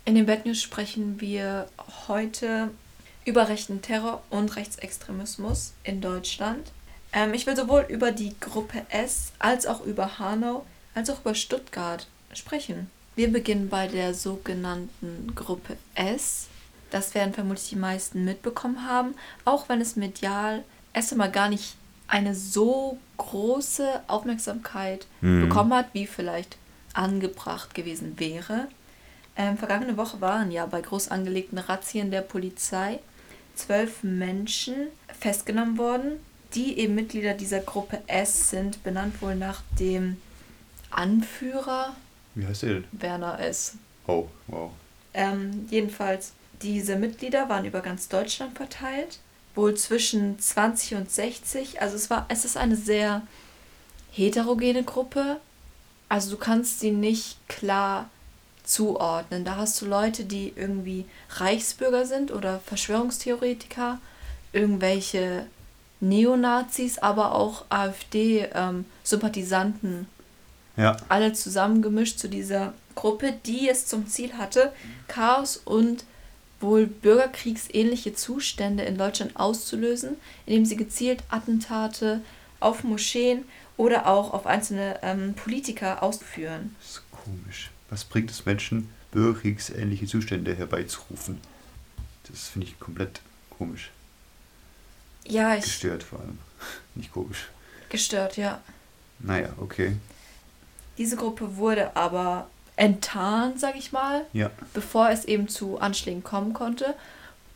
In 0.04 0.14
den 0.16 0.26
Bad 0.26 0.44
News 0.44 0.60
sprechen 0.60 1.18
wir 1.22 1.66
heute 2.08 2.68
über 3.24 3.48
rechten 3.48 3.80
Terror 3.80 4.22
und 4.28 4.54
Rechtsextremismus 4.56 5.72
in 5.82 6.02
Deutschland. 6.02 6.72
Ähm, 7.14 7.32
ich 7.32 7.46
will 7.46 7.56
sowohl 7.56 7.86
über 7.88 8.12
die 8.12 8.34
Gruppe 8.40 8.84
S 8.90 9.32
als 9.38 9.64
auch 9.66 9.82
über 9.86 10.18
Hanau 10.18 10.66
als 10.94 11.08
auch 11.10 11.20
über 11.22 11.34
Stuttgart 11.34 12.06
sprechen. 12.34 12.90
Wir 13.16 13.32
beginnen 13.32 13.68
bei 13.68 13.86
der 13.86 14.14
sogenannten 14.14 15.32
Gruppe 15.34 15.76
S. 15.94 16.48
Das 16.90 17.14
werden 17.14 17.34
vermutlich 17.34 17.68
die 17.70 17.76
meisten 17.76 18.24
mitbekommen 18.24 18.86
haben, 18.88 19.14
auch 19.44 19.68
wenn 19.68 19.80
es 19.80 19.96
medial 19.96 20.64
erst 20.92 21.12
einmal 21.12 21.30
gar 21.30 21.48
nicht 21.48 21.76
eine 22.06 22.34
so 22.34 22.98
große 23.16 24.02
Aufmerksamkeit 24.08 25.06
Mhm. 25.20 25.48
bekommen 25.48 25.74
hat, 25.74 25.86
wie 25.92 26.06
vielleicht 26.06 26.56
angebracht 26.92 27.74
gewesen 27.74 28.18
wäre. 28.18 28.68
Ähm, 29.36 29.56
vergangene 29.58 29.96
Woche 29.96 30.20
waren 30.20 30.50
ja 30.52 30.66
bei 30.66 30.80
groß 30.80 31.08
angelegten 31.08 31.58
Razzien 31.58 32.10
der 32.12 32.20
Polizei 32.20 33.00
zwölf 33.56 34.02
Menschen 34.04 34.74
festgenommen 35.18 35.78
worden, 35.78 36.12
die 36.54 36.78
eben 36.78 36.94
Mitglieder 36.94 37.34
dieser 37.34 37.60
Gruppe 37.60 38.00
S 38.06 38.50
sind, 38.50 38.82
benannt 38.84 39.20
wohl 39.22 39.34
nach 39.34 39.62
dem 39.80 40.18
Anführer 40.90 41.96
Wie 42.34 42.46
heißt 42.46 42.62
der 42.62 42.74
denn? 42.74 42.84
Werner 42.92 43.38
S. 43.40 43.76
Oh, 44.06 44.28
wow. 44.48 44.70
Ähm, 45.12 45.66
jedenfalls, 45.70 46.32
diese 46.62 46.96
Mitglieder 46.96 47.48
waren 47.48 47.64
über 47.64 47.80
ganz 47.80 48.08
Deutschland 48.08 48.56
verteilt, 48.56 49.18
wohl 49.54 49.74
zwischen 49.74 50.38
20 50.38 50.96
und 50.96 51.10
60. 51.10 51.80
Also 51.80 51.96
es 51.96 52.10
war, 52.10 52.26
es 52.28 52.44
ist 52.44 52.56
eine 52.56 52.76
sehr 52.76 53.22
heterogene 54.10 54.82
Gruppe. 54.82 55.38
Also 56.08 56.32
du 56.32 56.36
kannst 56.36 56.80
sie 56.80 56.90
nicht 56.90 57.36
klar 57.48 58.10
zuordnen. 58.64 59.44
Da 59.44 59.56
hast 59.56 59.80
du 59.80 59.86
Leute, 59.86 60.24
die 60.24 60.52
irgendwie 60.56 61.06
Reichsbürger 61.30 62.06
sind 62.06 62.32
oder 62.32 62.58
Verschwörungstheoretiker, 62.60 64.00
irgendwelche 64.52 65.46
Neonazis, 66.00 66.98
aber 66.98 67.34
auch 67.34 67.64
AfD-Sympathisanten 67.68 70.08
Ja, 70.76 70.96
alle 71.08 71.32
zusammengemischt 71.32 72.18
zu 72.18 72.28
dieser 72.28 72.74
Gruppe, 72.94 73.34
die 73.46 73.68
es 73.68 73.86
zum 73.86 74.06
Ziel 74.08 74.34
hatte, 74.34 74.72
Chaos 75.08 75.56
und 75.56 76.04
wohl 76.60 76.86
bürgerkriegsähnliche 76.86 78.14
Zustände 78.14 78.84
in 78.84 78.96
Deutschland 78.96 79.36
auszulösen, 79.36 80.16
indem 80.46 80.64
sie 80.64 80.76
gezielt 80.76 81.22
Attentate 81.28 82.22
auf 82.60 82.82
Moscheen 82.84 83.44
oder 83.76 84.06
auch 84.06 84.32
auf 84.32 84.46
einzelne 84.46 84.98
ähm, 85.02 85.34
Politiker 85.34 86.02
ausführen. 86.02 86.74
das 86.80 86.90
ist 86.92 87.02
komisch. 87.10 87.70
Was 87.90 88.04
bringt 88.04 88.30
es 88.30 88.46
Menschen, 88.46 88.88
bürgerkriegsähnliche 89.12 90.06
Zustände 90.06 90.54
herbeizurufen? 90.54 91.40
Das 92.28 92.48
finde 92.48 92.68
ich 92.68 92.80
komplett 92.80 93.20
komisch. 93.50 93.90
Ja, 95.26 95.54
ich 95.54 95.64
Gestört 95.64 96.02
vor 96.02 96.20
allem. 96.20 96.38
Nicht 96.94 97.12
komisch. 97.12 97.48
gestört, 97.88 98.36
ja. 98.36 98.60
Naja, 99.18 99.50
okay. 99.58 99.96
Diese 100.98 101.16
Gruppe 101.16 101.56
wurde 101.56 101.96
aber 101.96 102.48
enttarnt, 102.76 103.60
sag 103.60 103.76
ich 103.76 103.92
mal, 103.92 104.26
Ja. 104.32 104.50
bevor 104.72 105.10
es 105.10 105.24
eben 105.24 105.48
zu 105.48 105.78
Anschlägen 105.78 106.22
kommen 106.24 106.52
konnte. 106.54 106.94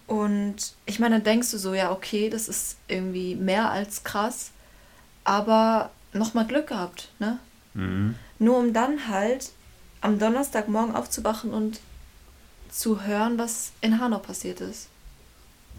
Und 0.07 0.57
ich 0.87 0.99
meine, 0.99 1.16
dann 1.16 1.25
denkst 1.25 1.50
du 1.50 1.59
so, 1.59 1.75
ja, 1.75 1.90
okay, 1.92 2.30
das 2.30 2.49
ist 2.49 2.76
irgendwie 2.88 3.35
mehr 3.35 3.71
als 3.71 4.04
krass, 4.04 4.50
aber 5.25 5.90
nochmal 6.12 6.47
Glück 6.47 6.68
gehabt, 6.68 7.11
ne? 7.18 7.38
Mhm. 7.75 8.14
Nur 8.38 8.59
um 8.59 8.73
dann 8.73 9.09
halt 9.09 9.50
am 10.00 10.18
Donnerstagmorgen 10.18 10.95
aufzuwachen 10.95 11.52
und 11.52 11.80
zu 12.71 13.02
hören, 13.02 13.38
was 13.38 13.73
in 13.80 14.00
Hanau 14.00 14.18
passiert 14.18 14.61
ist. 14.61 14.88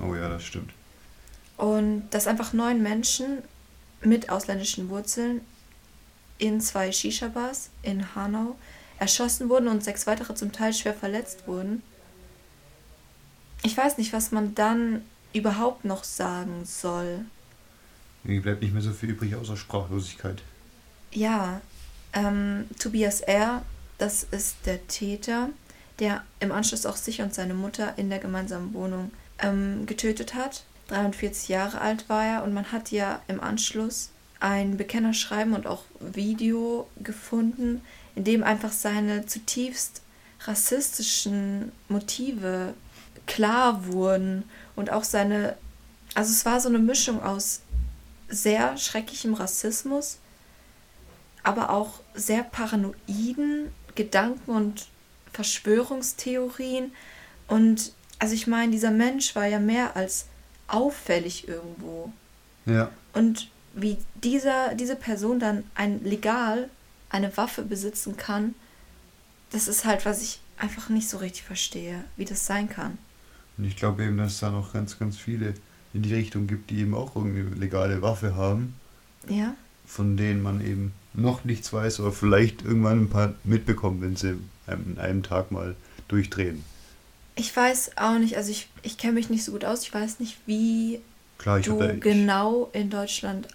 Oh 0.01 0.13
ja, 0.15 0.29
das 0.29 0.43
stimmt. 0.43 0.71
Und 1.57 2.09
dass 2.11 2.27
einfach 2.27 2.53
neun 2.53 2.81
Menschen 2.83 3.39
mit 4.01 4.29
ausländischen 4.29 4.89
Wurzeln 4.89 5.41
in 6.39 6.59
zwei 6.61 6.91
Shisha-Bars 6.91 7.69
in 7.83 8.15
Hanau 8.15 8.55
erschossen 8.97 9.49
wurden 9.49 9.67
und 9.67 9.83
sechs 9.83 10.07
weitere 10.07 10.33
zum 10.33 10.51
Teil 10.51 10.73
schwer 10.73 10.93
verletzt 10.93 11.47
wurden. 11.47 11.83
Ich 13.61 13.77
weiß 13.77 13.97
nicht, 13.97 14.13
was 14.13 14.31
man 14.31 14.55
dann 14.55 15.03
überhaupt 15.33 15.85
noch 15.85 16.03
sagen 16.03 16.65
soll. 16.65 17.25
Irgendwie 18.23 18.41
bleibt 18.41 18.61
nicht 18.61 18.73
mehr 18.73 18.81
so 18.81 18.91
viel 18.91 19.09
übrig 19.09 19.35
außer 19.35 19.55
Sprachlosigkeit. 19.55 20.41
Ja, 21.11 21.61
ähm, 22.13 22.65
Tobias 22.79 23.21
R., 23.21 23.63
das 23.97 24.23
ist 24.23 24.57
der 24.65 24.85
Täter, 24.87 25.49
der 25.99 26.23
im 26.39 26.51
Anschluss 26.51 26.85
auch 26.85 26.95
sich 26.95 27.21
und 27.21 27.33
seine 27.33 27.53
Mutter 27.53 27.97
in 27.97 28.09
der 28.09 28.19
gemeinsamen 28.19 28.73
Wohnung 28.73 29.11
ähm, 29.39 29.85
getötet 29.85 30.33
hat. 30.33 30.63
43 30.87 31.49
Jahre 31.49 31.81
alt 31.81 32.09
war 32.09 32.25
er 32.25 32.43
und 32.43 32.53
man 32.53 32.71
hat 32.71 32.91
ja 32.91 33.21
im 33.27 33.41
Anschluss 33.41 34.09
ein 34.39 34.77
Bekennerschreiben 34.77 35.53
und 35.53 35.67
auch 35.67 35.83
Video 35.99 36.87
gefunden, 36.97 37.81
in 38.15 38.23
dem 38.23 38.43
einfach 38.43 38.71
seine 38.71 39.25
zutiefst 39.25 40.01
rassistischen 40.41 41.71
Motive 41.89 42.73
klar 43.27 43.85
wurden 43.87 44.43
und 44.75 44.91
auch 44.91 45.03
seine, 45.03 45.57
also 46.15 46.31
es 46.31 46.45
war 46.45 46.59
so 46.61 46.69
eine 46.69 46.79
Mischung 46.79 47.21
aus 47.21 47.61
sehr 48.29 48.77
schrecklichem 48.77 49.33
Rassismus, 49.33 50.17
aber 51.43 51.69
auch 51.71 51.99
sehr 52.13 52.43
paranoiden 52.43 53.71
Gedanken 53.95 54.51
und 54.51 54.87
Verschwörungstheorien. 55.33 56.93
Und 57.47 57.93
also 58.19 58.33
ich 58.33 58.47
meine, 58.47 58.71
dieser 58.71 58.91
Mensch 58.91 59.35
war 59.35 59.45
ja 59.45 59.59
mehr 59.59 59.95
als 59.95 60.27
auffällig 60.67 61.47
irgendwo. 61.47 62.11
Ja. 62.65 62.91
Und 63.13 63.49
wie 63.81 63.97
dieser, 64.23 64.75
diese 64.75 64.95
Person 64.95 65.39
dann 65.39 65.63
ein 65.75 66.03
legal 66.03 66.69
eine 67.09 67.35
Waffe 67.37 67.63
besitzen 67.63 68.17
kann, 68.17 68.55
das 69.51 69.67
ist 69.67 69.85
halt, 69.85 70.05
was 70.05 70.21
ich 70.21 70.39
einfach 70.57 70.89
nicht 70.89 71.09
so 71.09 71.17
richtig 71.17 71.43
verstehe, 71.43 72.03
wie 72.17 72.25
das 72.25 72.45
sein 72.45 72.69
kann. 72.69 72.97
Und 73.57 73.65
ich 73.65 73.75
glaube 73.75 74.03
eben, 74.05 74.17
dass 74.17 74.33
es 74.33 74.39
da 74.39 74.51
noch 74.51 74.73
ganz, 74.73 74.99
ganz 74.99 75.17
viele 75.17 75.53
in 75.93 76.03
die 76.03 76.13
Richtung 76.13 76.47
gibt, 76.47 76.69
die 76.69 76.79
eben 76.79 76.93
auch 76.93 77.15
irgendeine 77.15 77.55
legale 77.55 78.01
Waffe 78.01 78.35
haben, 78.35 78.75
Ja? 79.27 79.55
von 79.87 80.17
denen 80.17 80.41
man 80.43 80.61
eben 80.63 80.93
noch 81.13 81.43
nichts 81.45 81.73
weiß 81.73 81.99
oder 82.01 82.11
vielleicht 82.11 82.61
irgendwann 82.63 83.03
ein 83.05 83.09
paar 83.09 83.33
mitbekommen, 83.43 84.01
wenn 84.01 84.15
sie 84.15 84.37
an 84.67 84.97
einem 84.99 85.23
Tag 85.23 85.51
mal 85.51 85.75
durchdrehen. 86.07 86.63
Ich 87.35 87.55
weiß 87.55 87.97
auch 87.97 88.19
nicht, 88.19 88.37
also 88.37 88.51
ich, 88.51 88.69
ich 88.83 88.97
kenne 88.97 89.13
mich 89.13 89.29
nicht 89.29 89.43
so 89.43 89.51
gut 89.51 89.65
aus, 89.65 89.81
ich 89.81 89.93
weiß 89.93 90.19
nicht, 90.19 90.37
wie 90.45 90.99
Klar, 91.39 91.59
du 91.61 91.77
genau 91.99 92.69
in 92.73 92.89
Deutschland 92.89 93.47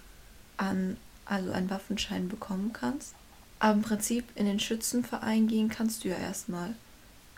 an, 0.57 0.97
also 1.25 1.51
einen 1.51 1.69
Waffenschein 1.69 2.29
bekommen 2.29 2.71
kannst. 2.73 3.15
Aber 3.59 3.73
im 3.73 3.81
Prinzip 3.81 4.25
in 4.35 4.45
den 4.45 4.59
Schützenverein 4.59 5.47
gehen 5.47 5.69
kannst 5.69 6.03
du 6.03 6.09
ja 6.09 6.17
erstmal. 6.17 6.75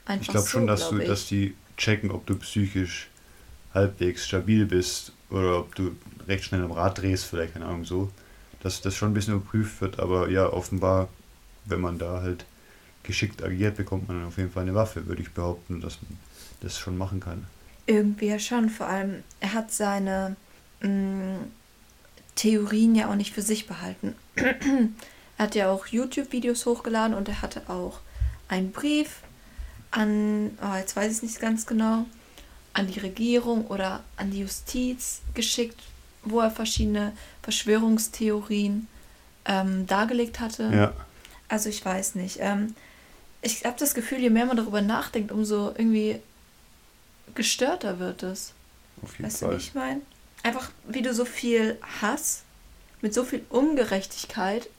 Einfach 0.05 0.21
Ich 0.23 0.27
glaube 0.29 0.47
so, 0.47 0.51
schon, 0.51 0.67
dass, 0.67 0.89
glaub 0.89 0.91
du, 0.91 0.99
ich. 0.99 1.07
dass 1.07 1.27
die 1.27 1.55
checken, 1.77 2.11
ob 2.11 2.25
du 2.25 2.35
psychisch 2.37 3.09
halbwegs 3.73 4.25
stabil 4.27 4.65
bist 4.65 5.13
oder 5.29 5.59
ob 5.59 5.75
du 5.75 5.95
recht 6.27 6.45
schnell 6.45 6.63
am 6.63 6.71
Rad 6.71 6.99
drehst, 6.99 7.25
vielleicht, 7.25 7.53
keine 7.53 7.65
Ahnung, 7.65 7.85
so. 7.85 8.11
Dass 8.59 8.81
das 8.81 8.95
schon 8.95 9.11
ein 9.11 9.13
bisschen 9.13 9.35
überprüft 9.35 9.81
wird, 9.81 9.99
aber 9.99 10.29
ja, 10.29 10.47
offenbar, 10.51 11.09
wenn 11.65 11.81
man 11.81 11.99
da 11.99 12.21
halt 12.21 12.45
geschickt 13.03 13.43
agiert, 13.43 13.77
bekommt 13.77 14.07
man 14.07 14.19
dann 14.19 14.27
auf 14.27 14.37
jeden 14.37 14.51
Fall 14.51 14.63
eine 14.63 14.75
Waffe, 14.75 15.07
würde 15.07 15.21
ich 15.21 15.33
behaupten, 15.33 15.81
dass 15.81 16.01
man 16.03 16.19
das 16.61 16.77
schon 16.79 16.97
machen 16.97 17.19
kann. 17.19 17.47
Irgendwie 17.85 18.27
ja 18.27 18.39
schon. 18.39 18.69
Vor 18.69 18.87
allem, 18.87 19.23
er 19.39 19.53
hat 19.53 19.71
seine 19.71 20.35
mh, 20.81 21.39
Theorien 22.37 22.95
ja 22.95 23.09
auch 23.09 23.15
nicht 23.15 23.33
für 23.33 23.41
sich 23.41 23.67
behalten. 23.67 24.15
Er 24.35 25.43
hat 25.45 25.55
ja 25.55 25.69
auch 25.71 25.87
YouTube-Videos 25.87 26.65
hochgeladen 26.65 27.13
und 27.15 27.27
er 27.27 27.41
hatte 27.41 27.63
auch 27.69 27.99
einen 28.47 28.71
Brief 28.71 29.17
an, 29.91 30.57
oh, 30.63 30.75
jetzt 30.77 30.95
weiß 30.95 31.11
ich 31.11 31.17
es 31.17 31.23
nicht 31.23 31.39
ganz 31.41 31.65
genau, 31.65 32.05
an 32.73 32.87
die 32.87 32.99
Regierung 32.99 33.67
oder 33.67 34.03
an 34.15 34.31
die 34.31 34.39
Justiz 34.39 35.21
geschickt, 35.33 35.79
wo 36.23 36.39
er 36.39 36.51
verschiedene 36.51 37.11
Verschwörungstheorien 37.43 38.87
ähm, 39.45 39.87
dargelegt 39.87 40.39
hatte. 40.39 40.69
Ja, 40.73 40.93
Also 41.49 41.69
ich 41.69 41.83
weiß 41.83 42.15
nicht. 42.15 42.37
Ähm, 42.39 42.75
Ich 43.41 43.63
habe 43.65 43.77
das 43.79 43.93
Gefühl, 43.93 44.19
je 44.19 44.29
mehr 44.29 44.45
man 44.45 44.57
darüber 44.57 44.81
nachdenkt, 44.81 45.31
umso 45.31 45.69
irgendwie 45.69 46.19
gestörter 47.35 47.99
wird 47.99 48.23
es. 48.23 48.53
auf 49.03 49.13
jeden 49.13 49.25
weißt 49.25 49.41
du, 49.41 49.45
Fall. 49.45 49.55
wie 49.55 49.59
ich 49.61 49.73
meine? 49.75 50.01
Einfach, 50.43 50.69
wie 50.87 51.01
du 51.01 51.13
so 51.13 51.25
viel 51.25 51.77
Hass 52.01 52.43
mit 53.01 53.13
so 53.13 53.23
viel 53.23 53.45
Ungerechtigkeit, 53.49 54.69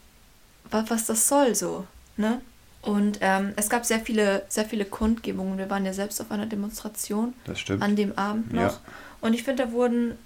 was, 0.70 0.90
was 0.90 1.06
das 1.06 1.28
soll 1.28 1.54
so, 1.54 1.86
ne? 2.16 2.40
Und 2.80 3.18
ähm, 3.20 3.52
es 3.56 3.68
gab 3.68 3.84
sehr 3.84 4.00
viele, 4.00 4.46
sehr 4.48 4.64
viele 4.64 4.84
Kundgebungen. 4.84 5.58
Wir 5.58 5.68
waren 5.68 5.84
ja 5.84 5.92
selbst 5.92 6.20
auf 6.20 6.30
einer 6.30 6.46
Demonstration 6.46 7.34
an 7.80 7.96
dem 7.96 8.16
Abend 8.16 8.52
noch. 8.52 8.62
Ja. 8.62 8.80
Und 9.20 9.34
ich 9.34 9.42
finde, 9.42 9.64
da 9.64 9.72
wurden 9.72 10.16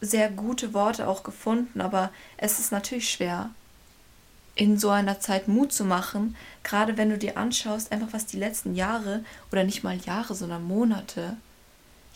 sehr 0.00 0.30
gute 0.30 0.74
Worte 0.74 1.06
auch 1.06 1.22
gefunden, 1.22 1.80
aber 1.80 2.10
es 2.38 2.58
ist 2.58 2.72
natürlich 2.72 3.10
schwer, 3.10 3.50
in 4.54 4.78
so 4.78 4.88
einer 4.88 5.20
Zeit 5.20 5.48
Mut 5.48 5.72
zu 5.72 5.84
machen, 5.84 6.34
gerade 6.62 6.96
wenn 6.96 7.10
du 7.10 7.18
dir 7.18 7.36
anschaust, 7.36 7.92
einfach 7.92 8.08
was 8.12 8.24
die 8.24 8.38
letzten 8.38 8.74
Jahre 8.74 9.22
oder 9.52 9.64
nicht 9.64 9.84
mal 9.84 9.96
Jahre, 9.96 10.34
sondern 10.34 10.64
Monate 10.64 11.36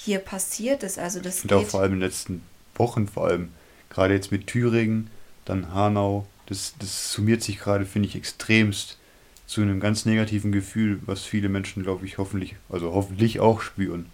hier 0.04 0.18
passiert 0.18 0.82
ist. 0.82 0.98
Also 0.98 1.20
das 1.20 1.42
Und 1.42 1.52
auch 1.52 1.66
vor 1.66 1.80
allem 1.80 1.94
in 1.94 2.00
den 2.00 2.08
letzten 2.08 2.42
Wochen, 2.74 3.06
vor 3.06 3.26
allem 3.26 3.50
gerade 3.90 4.14
jetzt 4.14 4.32
mit 4.32 4.46
Thüringen, 4.46 5.10
dann 5.44 5.74
Hanau, 5.74 6.26
das, 6.46 6.74
das 6.78 7.12
summiert 7.12 7.42
sich 7.42 7.58
gerade, 7.58 7.84
finde 7.84 8.08
ich, 8.08 8.16
extremst 8.16 8.98
zu 9.46 9.60
einem 9.60 9.80
ganz 9.80 10.06
negativen 10.06 10.52
Gefühl, 10.52 11.00
was 11.04 11.24
viele 11.24 11.48
Menschen, 11.48 11.82
glaube 11.82 12.06
ich, 12.06 12.18
hoffentlich, 12.18 12.56
also 12.68 12.92
hoffentlich 12.94 13.40
auch 13.40 13.60
spüren. 13.60 14.06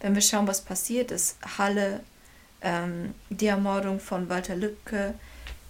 wenn 0.00 0.14
wir 0.14 0.22
schauen, 0.22 0.46
was 0.46 0.62
passiert 0.62 1.10
ist, 1.10 1.36
Halle, 1.58 2.00
ähm, 2.62 3.14
die 3.28 3.46
Ermordung 3.46 4.00
von 4.00 4.28
Walter 4.28 4.56
Lübcke, 4.56 5.14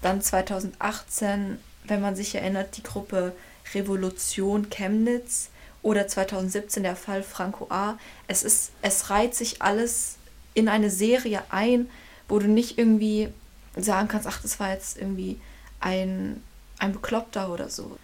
dann 0.03 0.21
2018, 0.21 1.59
wenn 1.85 2.01
man 2.01 2.15
sich 2.15 2.35
erinnert, 2.35 2.77
die 2.77 2.83
Gruppe 2.83 3.33
Revolution 3.75 4.71
Chemnitz 4.71 5.51
oder 5.87 6.09
2017 6.09 6.83
der 6.83 6.97
Fall 6.97 7.23
Franco 7.23 7.69
A. 7.71 7.97
Es 8.27 8.43
ist, 8.43 8.73
es 8.83 9.09
reiht 9.09 9.37
sich 9.37 9.63
alles 9.63 10.17
in 10.53 10.69
eine 10.69 10.91
Serie 10.91 11.45
ein, 11.51 11.89
wo 12.27 12.41
du 12.41 12.49
nicht 12.49 12.77
irgendwie 12.77 13.29
sagen 13.77 14.09
kannst, 14.09 14.27
ach, 14.27 14.43
das 14.43 14.59
war 14.59 14.73
jetzt 14.73 14.99
irgendwie 14.99 15.39
ein, 15.79 16.43
ein 16.81 16.93
Bekloppter 16.93 17.53
oder 17.53 17.69
so. 17.69 17.99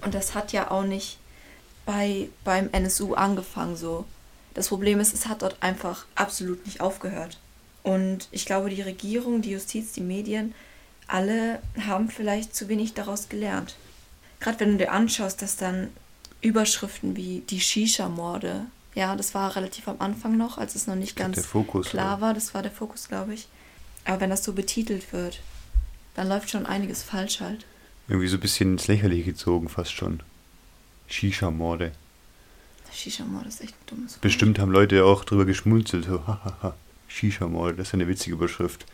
Und 0.00 0.14
das 0.14 0.34
hat 0.34 0.50
ja 0.50 0.72
auch 0.72 0.82
nicht 0.82 1.18
bei, 1.86 2.28
beim 2.42 2.70
NSU 2.72 3.14
angefangen 3.14 3.76
so. 3.76 4.04
Das 4.54 4.66
Problem 4.66 4.98
ist, 4.98 5.14
es 5.14 5.28
hat 5.28 5.42
dort 5.42 5.62
einfach 5.62 6.06
absolut 6.16 6.66
nicht 6.66 6.80
aufgehört. 6.80 7.38
Und 7.84 8.26
ich 8.32 8.46
glaube, 8.46 8.68
die 8.68 8.82
Regierung, 8.82 9.42
die 9.42 9.52
Justiz, 9.52 9.92
die 9.92 10.00
Medien, 10.00 10.56
alle 11.06 11.62
haben 11.86 12.10
vielleicht 12.10 12.56
zu 12.56 12.68
wenig 12.68 12.94
daraus 12.94 13.28
gelernt. 13.28 13.76
Gerade 14.40 14.58
wenn 14.58 14.72
du 14.72 14.78
dir 14.78 14.90
anschaust, 14.90 15.40
dass 15.40 15.56
dann 15.56 15.90
Überschriften 16.40 17.16
wie 17.16 17.42
die 17.48 17.60
Shisha-Morde, 17.60 18.66
ja, 18.94 19.14
das 19.16 19.34
war 19.34 19.54
relativ 19.54 19.88
am 19.88 19.96
Anfang 20.00 20.36
noch, 20.36 20.58
als 20.58 20.74
es 20.74 20.86
noch 20.86 20.94
nicht 20.94 21.16
ganz 21.16 21.44
Fokus 21.46 21.88
klar 21.88 22.20
war. 22.20 22.28
war, 22.28 22.34
das 22.34 22.54
war 22.54 22.62
der 22.62 22.70
Fokus, 22.70 23.08
glaube 23.08 23.34
ich. 23.34 23.48
Aber 24.04 24.20
wenn 24.20 24.30
das 24.30 24.44
so 24.44 24.52
betitelt 24.52 25.12
wird, 25.12 25.40
dann 26.14 26.28
läuft 26.28 26.50
schon 26.50 26.66
einiges 26.66 27.02
falsch 27.02 27.40
halt. 27.40 27.64
Irgendwie 28.08 28.28
so 28.28 28.36
ein 28.36 28.40
bisschen 28.40 28.72
ins 28.72 28.88
Lächerliche 28.88 29.24
gezogen, 29.24 29.68
fast 29.68 29.92
schon. 29.92 30.20
Shisha-Morde. 31.08 31.92
Shisha-Morde 32.92 33.48
ist 33.48 33.60
echt 33.60 33.74
ein 33.74 33.86
dummes 33.86 34.14
Wort. 34.14 34.20
Bestimmt 34.20 34.58
haben 34.58 34.72
Leute 34.72 35.04
auch 35.04 35.24
drüber 35.24 35.44
geschmunzelt. 35.44 36.06
So, 36.06 36.20
hahaha, 36.26 36.74
Shisha-Morde, 37.08 37.76
das 37.76 37.88
ist 37.88 37.94
eine 37.94 38.08
witzige 38.08 38.34
Überschrift. 38.34 38.86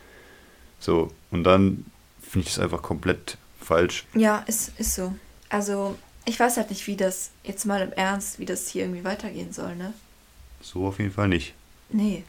So, 0.79 1.11
und 1.31 1.43
dann 1.43 1.85
finde 2.21 2.47
ich 2.47 2.55
das 2.55 2.63
einfach 2.63 2.81
komplett 2.81 3.37
falsch. 3.59 4.05
Ja, 4.13 4.43
ist, 4.47 4.77
ist 4.77 4.95
so. 4.95 5.15
Also, 5.49 5.97
ich 6.25 6.39
weiß 6.39 6.57
halt 6.57 6.69
nicht, 6.69 6.87
wie 6.87 6.95
das, 6.97 7.29
jetzt 7.43 7.65
mal 7.65 7.81
im 7.81 7.91
Ernst, 7.93 8.39
wie 8.39 8.45
das 8.45 8.67
hier 8.67 8.83
irgendwie 8.83 9.03
weitergehen 9.03 9.53
soll, 9.53 9.75
ne? 9.75 9.93
So 10.61 10.85
auf 10.87 10.99
jeden 10.99 11.11
Fall 11.11 11.27
nicht. 11.27 11.53
Nee. 11.89 12.23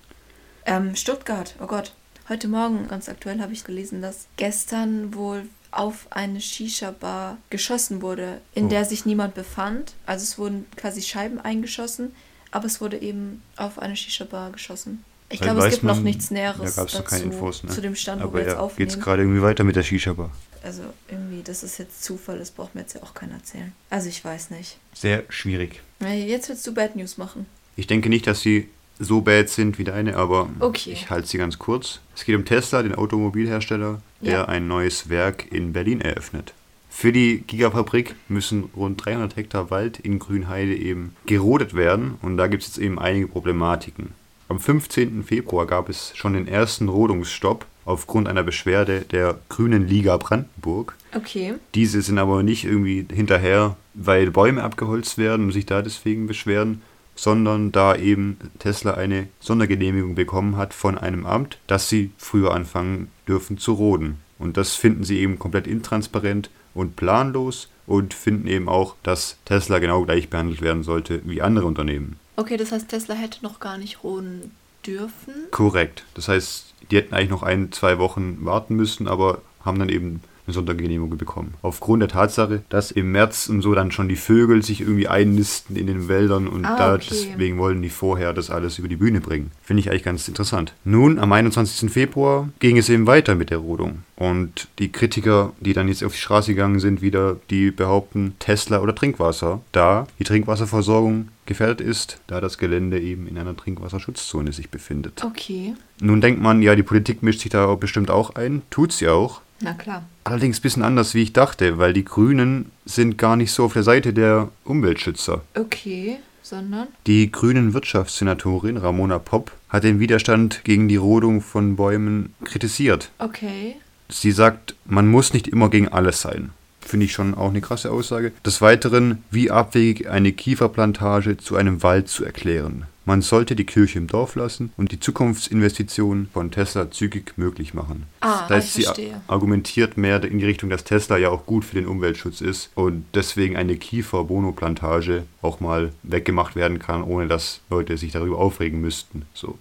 Ähm, 0.66 0.94
Stuttgart, 0.96 1.54
oh 1.60 1.66
Gott. 1.66 1.92
Heute 2.28 2.48
Morgen, 2.48 2.88
ganz 2.88 3.08
aktuell, 3.08 3.40
habe 3.40 3.52
ich 3.52 3.64
gelesen, 3.64 4.02
dass 4.02 4.26
gestern 4.36 5.14
wohl 5.14 5.48
auf 5.70 6.06
eine 6.10 6.40
Shisha-Bar 6.40 7.38
geschossen 7.50 8.02
wurde, 8.02 8.40
in 8.54 8.66
Oh. 8.66 8.68
der 8.68 8.84
sich 8.84 9.06
niemand 9.06 9.34
befand. 9.34 9.94
Also 10.06 10.24
es 10.24 10.38
wurden 10.38 10.66
quasi 10.76 11.02
Scheiben 11.02 11.40
eingeschossen, 11.40 12.14
aber 12.50 12.66
es 12.66 12.80
wurde 12.80 12.98
eben 13.00 13.42
auf 13.56 13.78
eine 13.78 13.94
Shisha-Bar 13.96 14.50
geschossen. 14.52 15.04
Ich 15.28 15.40
glaube, 15.40 15.64
es 15.66 15.72
gibt 15.74 15.82
noch 15.84 15.94
man- 15.96 16.04
nichts 16.04 16.28
Da 16.28 16.34
Näheres 16.34 16.76
gab 16.76 16.86
es 16.88 16.94
noch 16.94 17.00
dazu, 17.02 17.02
keine 17.02 17.24
Infos, 17.24 17.64
ne? 17.64 17.70
zu 17.70 17.80
dem 17.80 17.94
Stand, 17.96 18.22
wo 18.22 18.26
Aber 18.28 18.34
wir 18.38 18.42
jetzt 18.42 18.52
ja, 18.52 18.58
aufnehmen. 18.60 18.88
geht's 18.88 19.00
gerade 19.02 19.22
irgendwie 19.22 19.42
weiter 19.42 19.64
mit 19.64 19.74
der 19.76 19.82
Shisha-Bar. 19.82 20.30
Also 20.62 20.82
irgendwie, 21.10 21.42
dass 21.42 21.62
es 21.62 21.78
jetzt 21.78 22.02
Zufall 22.04 22.38
ist, 22.38 22.56
braucht 22.56 22.74
mir 22.74 22.82
jetzt 22.82 22.94
ja 22.94 23.02
auch 23.02 23.14
keiner 23.14 23.34
erzählen. 23.34 23.72
Also 23.90 24.08
ich 24.08 24.24
weiß 24.24 24.50
nicht. 24.50 24.78
Sehr 24.94 25.24
schwierig. 25.28 25.80
Jetzt 26.00 26.48
willst 26.48 26.66
du 26.66 26.74
Bad 26.74 26.96
News 26.96 27.18
machen. 27.18 27.46
Ich 27.76 27.86
denke 27.86 28.08
nicht, 28.08 28.26
dass 28.26 28.40
sie 28.40 28.68
so 28.98 29.20
bad 29.20 29.48
sind 29.48 29.78
wie 29.78 29.84
deine, 29.84 30.16
aber 30.16 30.48
Okay. 30.60 30.90
ich 30.92 31.10
halte 31.10 31.28
sie 31.28 31.38
ganz 31.38 31.58
kurz. 31.58 32.00
Es 32.14 32.24
geht 32.24 32.34
um 32.34 32.44
Tesla, 32.44 32.82
den 32.82 32.94
Automobilhersteller, 32.94 34.00
der 34.22 34.32
Ja. 34.32 34.44
ein 34.46 34.66
neues 34.68 35.08
Werk 35.08 35.50
in 35.52 35.72
Berlin 35.72 36.00
eröffnet. 36.00 36.52
Für 36.88 37.12
die 37.12 37.44
Gigafabrik 37.46 38.14
müssen 38.28 38.70
rund 38.74 39.04
300 39.04 39.36
Hektar 39.36 39.70
Wald 39.70 39.98
in 40.00 40.18
Grünheide 40.18 40.74
eben 40.74 41.14
gerodet 41.26 41.74
werden 41.74 42.14
und 42.22 42.38
da 42.38 42.46
gibt 42.46 42.62
es 42.62 42.70
jetzt 42.70 42.78
eben 42.78 42.98
einige 42.98 43.28
Problematiken. 43.28 44.12
Am 44.48 44.60
15. 44.60 45.24
Februar 45.24 45.66
gab 45.66 45.88
es 45.88 46.12
schon 46.14 46.34
den 46.34 46.46
ersten 46.46 46.88
Rodungsstopp 46.88 47.66
aufgrund 47.84 48.28
einer 48.28 48.44
Beschwerde 48.44 49.00
der 49.00 49.38
Grünen 49.48 49.88
Liga 49.88 50.16
Brandenburg. 50.18 50.94
Okay. 51.14 51.54
Diese 51.74 52.00
sind 52.00 52.18
aber 52.18 52.44
nicht 52.44 52.64
irgendwie 52.64 53.06
hinterher, 53.12 53.76
weil 53.94 54.30
Bäume 54.30 54.62
abgeholzt 54.62 55.18
werden 55.18 55.46
und 55.46 55.52
sich 55.52 55.66
da 55.66 55.82
deswegen 55.82 56.28
beschweren, 56.28 56.82
sondern 57.16 57.72
da 57.72 57.96
eben 57.96 58.36
Tesla 58.60 58.94
eine 58.94 59.26
Sondergenehmigung 59.40 60.14
bekommen 60.14 60.56
hat 60.56 60.74
von 60.74 60.96
einem 60.96 61.26
Amt, 61.26 61.58
dass 61.66 61.88
sie 61.88 62.10
früher 62.16 62.54
anfangen 62.54 63.08
dürfen 63.26 63.58
zu 63.58 63.72
roden. 63.72 64.18
Und 64.38 64.56
das 64.56 64.76
finden 64.76 65.02
sie 65.02 65.18
eben 65.18 65.40
komplett 65.40 65.66
intransparent 65.66 66.50
und 66.72 66.94
planlos 66.94 67.68
und 67.86 68.14
finden 68.14 68.46
eben 68.46 68.68
auch, 68.68 68.94
dass 69.02 69.38
Tesla 69.44 69.80
genau 69.80 70.04
gleich 70.04 70.28
behandelt 70.28 70.60
werden 70.60 70.84
sollte 70.84 71.22
wie 71.24 71.42
andere 71.42 71.66
Unternehmen. 71.66 72.16
Okay, 72.36 72.56
das 72.56 72.72
heißt, 72.72 72.88
Tesla 72.88 73.14
hätte 73.14 73.42
noch 73.42 73.60
gar 73.60 73.78
nicht 73.78 74.04
roden 74.04 74.52
dürfen. 74.86 75.34
Korrekt. 75.50 76.04
Das 76.14 76.28
heißt, 76.28 76.74
die 76.90 76.96
hätten 76.96 77.14
eigentlich 77.14 77.30
noch 77.30 77.42
ein, 77.42 77.72
zwei 77.72 77.98
Wochen 77.98 78.44
warten 78.44 78.76
müssen, 78.76 79.08
aber 79.08 79.42
haben 79.64 79.78
dann 79.78 79.88
eben 79.88 80.22
eine 80.46 80.54
Sondergenehmigung 80.54 81.16
bekommen. 81.18 81.54
Aufgrund 81.62 82.02
der 82.02 82.08
Tatsache, 82.08 82.62
dass 82.68 82.90
im 82.90 83.12
März 83.12 83.48
und 83.48 83.62
so 83.62 83.74
dann 83.74 83.90
schon 83.90 84.08
die 84.08 84.16
Vögel 84.16 84.62
sich 84.62 84.80
irgendwie 84.80 85.08
einnisten 85.08 85.76
in 85.76 85.86
den 85.86 86.08
Wäldern 86.08 86.48
und 86.48 86.64
Ah, 86.64 86.76
da 86.76 86.94
okay. 86.94 87.06
deswegen 87.10 87.58
wollen 87.58 87.82
die 87.82 87.88
vorher 87.90 88.32
das 88.32 88.50
alles 88.50 88.78
über 88.78 88.88
die 88.88 88.96
Bühne 88.96 89.20
bringen. 89.20 89.50
Finde 89.62 89.80
ich 89.80 89.90
eigentlich 89.90 90.02
ganz 90.04 90.26
interessant. 90.28 90.72
Nun, 90.84 91.18
am 91.18 91.32
21. 91.32 91.90
Februar 91.90 92.48
ging 92.60 92.78
es 92.78 92.88
eben 92.88 93.06
weiter 93.06 93.34
mit 93.34 93.50
der 93.50 93.58
Rodung. 93.58 94.02
Und 94.16 94.68
die 94.78 94.90
Kritiker, 94.90 95.52
die 95.60 95.74
dann 95.74 95.88
jetzt 95.88 96.02
auf 96.02 96.12
die 96.12 96.18
Straße 96.18 96.52
gegangen 96.52 96.80
sind, 96.80 97.02
wieder, 97.02 97.36
die 97.50 97.70
behaupten 97.70 98.34
Tesla 98.38 98.80
oder 98.80 98.94
Trinkwasser, 98.94 99.60
da 99.72 100.06
die 100.18 100.24
Trinkwasserversorgung 100.24 101.28
gefährdet 101.44 101.80
ist, 101.80 102.18
da 102.26 102.40
das 102.40 102.58
Gelände 102.58 102.98
eben 102.98 103.26
in 103.28 103.38
einer 103.38 103.56
Trinkwasserschutzzone 103.56 104.52
sich 104.52 104.70
befindet. 104.70 105.22
Okay. 105.24 105.74
Nun 106.00 106.20
denkt 106.20 106.40
man, 106.40 106.62
ja, 106.62 106.74
die 106.74 106.82
Politik 106.82 107.22
mischt 107.22 107.40
sich 107.40 107.50
da 107.50 107.74
bestimmt 107.74 108.10
auch 108.10 108.34
ein. 108.34 108.62
Tut 108.70 108.92
sie 108.92 109.08
auch. 109.08 109.42
Na 109.60 109.72
klar. 109.72 110.04
Allerdings 110.24 110.58
ein 110.58 110.62
bisschen 110.62 110.82
anders, 110.82 111.14
wie 111.14 111.22
ich 111.22 111.32
dachte, 111.32 111.78
weil 111.78 111.92
die 111.92 112.04
Grünen 112.04 112.70
sind 112.84 113.16
gar 113.16 113.36
nicht 113.36 113.52
so 113.52 113.64
auf 113.64 113.72
der 113.72 113.82
Seite 113.82 114.12
der 114.12 114.48
Umweltschützer. 114.64 115.42
Okay, 115.54 116.18
sondern? 116.42 116.88
Die 117.06 117.30
grünen 117.32 117.74
Wirtschaftssenatorin 117.74 118.76
Ramona 118.76 119.18
Popp 119.18 119.52
hat 119.68 119.84
den 119.84 119.98
Widerstand 119.98 120.62
gegen 120.64 120.88
die 120.88 120.96
Rodung 120.96 121.40
von 121.40 121.76
Bäumen 121.76 122.34
kritisiert. 122.44 123.10
Okay. 123.18 123.76
Sie 124.08 124.30
sagt, 124.30 124.76
man 124.84 125.08
muss 125.08 125.32
nicht 125.32 125.48
immer 125.48 125.70
gegen 125.70 125.88
alles 125.88 126.20
sein. 126.20 126.50
Finde 126.80 127.06
ich 127.06 127.12
schon 127.12 127.34
auch 127.34 127.48
eine 127.48 127.60
krasse 127.60 127.90
Aussage. 127.90 128.32
Des 128.44 128.60
Weiteren, 128.60 129.24
wie 129.30 129.50
abwegig 129.50 130.08
eine 130.08 130.32
Kieferplantage 130.32 131.36
zu 131.36 131.56
einem 131.56 131.82
Wald 131.82 132.08
zu 132.08 132.24
erklären. 132.24 132.86
Man 133.06 133.22
sollte 133.22 133.54
die 133.54 133.64
Kirche 133.64 133.98
im 133.98 134.08
Dorf 134.08 134.34
lassen 134.34 134.72
und 134.76 134.90
die 134.90 134.98
Zukunftsinvestitionen 134.98 136.28
von 136.32 136.50
Tesla 136.50 136.90
zügig 136.90 137.34
möglich 137.36 137.72
machen. 137.72 138.06
Ah, 138.20 138.48
das 138.48 138.50
heißt, 138.50 138.66
ich 138.66 138.72
sie 138.74 138.82
verstehe. 138.82 139.20
argumentiert 139.28 139.96
mehr 139.96 140.22
in 140.24 140.40
die 140.40 140.44
Richtung, 140.44 140.70
dass 140.70 140.82
Tesla 140.82 141.16
ja 141.16 141.30
auch 141.30 141.46
gut 141.46 141.64
für 141.64 141.76
den 141.76 141.86
Umweltschutz 141.86 142.40
ist 142.40 142.70
und 142.74 143.04
deswegen 143.14 143.56
eine 143.56 143.76
Kiefer-Bono-Plantage 143.76 145.22
auch 145.40 145.60
mal 145.60 145.92
weggemacht 146.02 146.56
werden 146.56 146.80
kann, 146.80 147.04
ohne 147.04 147.28
dass 147.28 147.60
Leute 147.70 147.96
sich 147.96 148.10
darüber 148.10 148.38
aufregen 148.38 148.80
müssten. 148.80 149.22
So. 149.34 149.56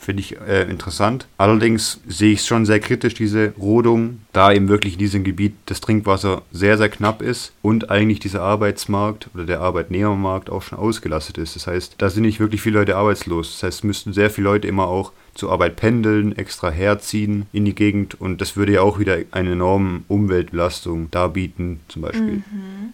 Finde 0.00 0.20
ich 0.20 0.40
äh, 0.40 0.62
interessant. 0.68 1.26
Allerdings 1.38 2.00
sehe 2.08 2.32
ich 2.32 2.40
es 2.40 2.46
schon 2.46 2.66
sehr 2.66 2.80
kritisch, 2.80 3.14
diese 3.14 3.52
Rodung, 3.58 4.20
da 4.32 4.52
eben 4.52 4.68
wirklich 4.68 4.94
in 4.94 4.98
diesem 4.98 5.22
Gebiet 5.22 5.54
das 5.66 5.80
Trinkwasser 5.80 6.42
sehr, 6.50 6.76
sehr 6.76 6.88
knapp 6.88 7.22
ist 7.22 7.52
und 7.62 7.90
eigentlich 7.90 8.18
dieser 8.18 8.42
Arbeitsmarkt 8.42 9.28
oder 9.34 9.44
der 9.44 9.60
Arbeitnehmermarkt 9.60 10.50
auch 10.50 10.62
schon 10.62 10.78
ausgelastet 10.78 11.38
ist. 11.38 11.54
Das 11.54 11.66
heißt, 11.66 11.94
da 11.98 12.10
sind 12.10 12.22
nicht 12.22 12.40
wirklich 12.40 12.62
viele 12.62 12.80
Leute 12.80 12.96
arbeitslos. 12.96 13.52
Das 13.52 13.62
heißt, 13.62 13.84
müssten 13.84 14.12
sehr 14.12 14.30
viele 14.30 14.48
Leute 14.48 14.66
immer 14.66 14.88
auch 14.88 15.12
zur 15.34 15.50
Arbeit 15.52 15.76
pendeln, 15.76 16.36
extra 16.36 16.70
herziehen 16.70 17.46
in 17.52 17.64
die 17.64 17.74
Gegend 17.74 18.20
und 18.20 18.40
das 18.40 18.56
würde 18.56 18.72
ja 18.72 18.82
auch 18.82 18.98
wieder 18.98 19.18
eine 19.30 19.52
enorme 19.52 20.02
Umweltbelastung 20.08 21.10
darbieten, 21.10 21.80
zum 21.88 22.02
Beispiel. 22.02 22.42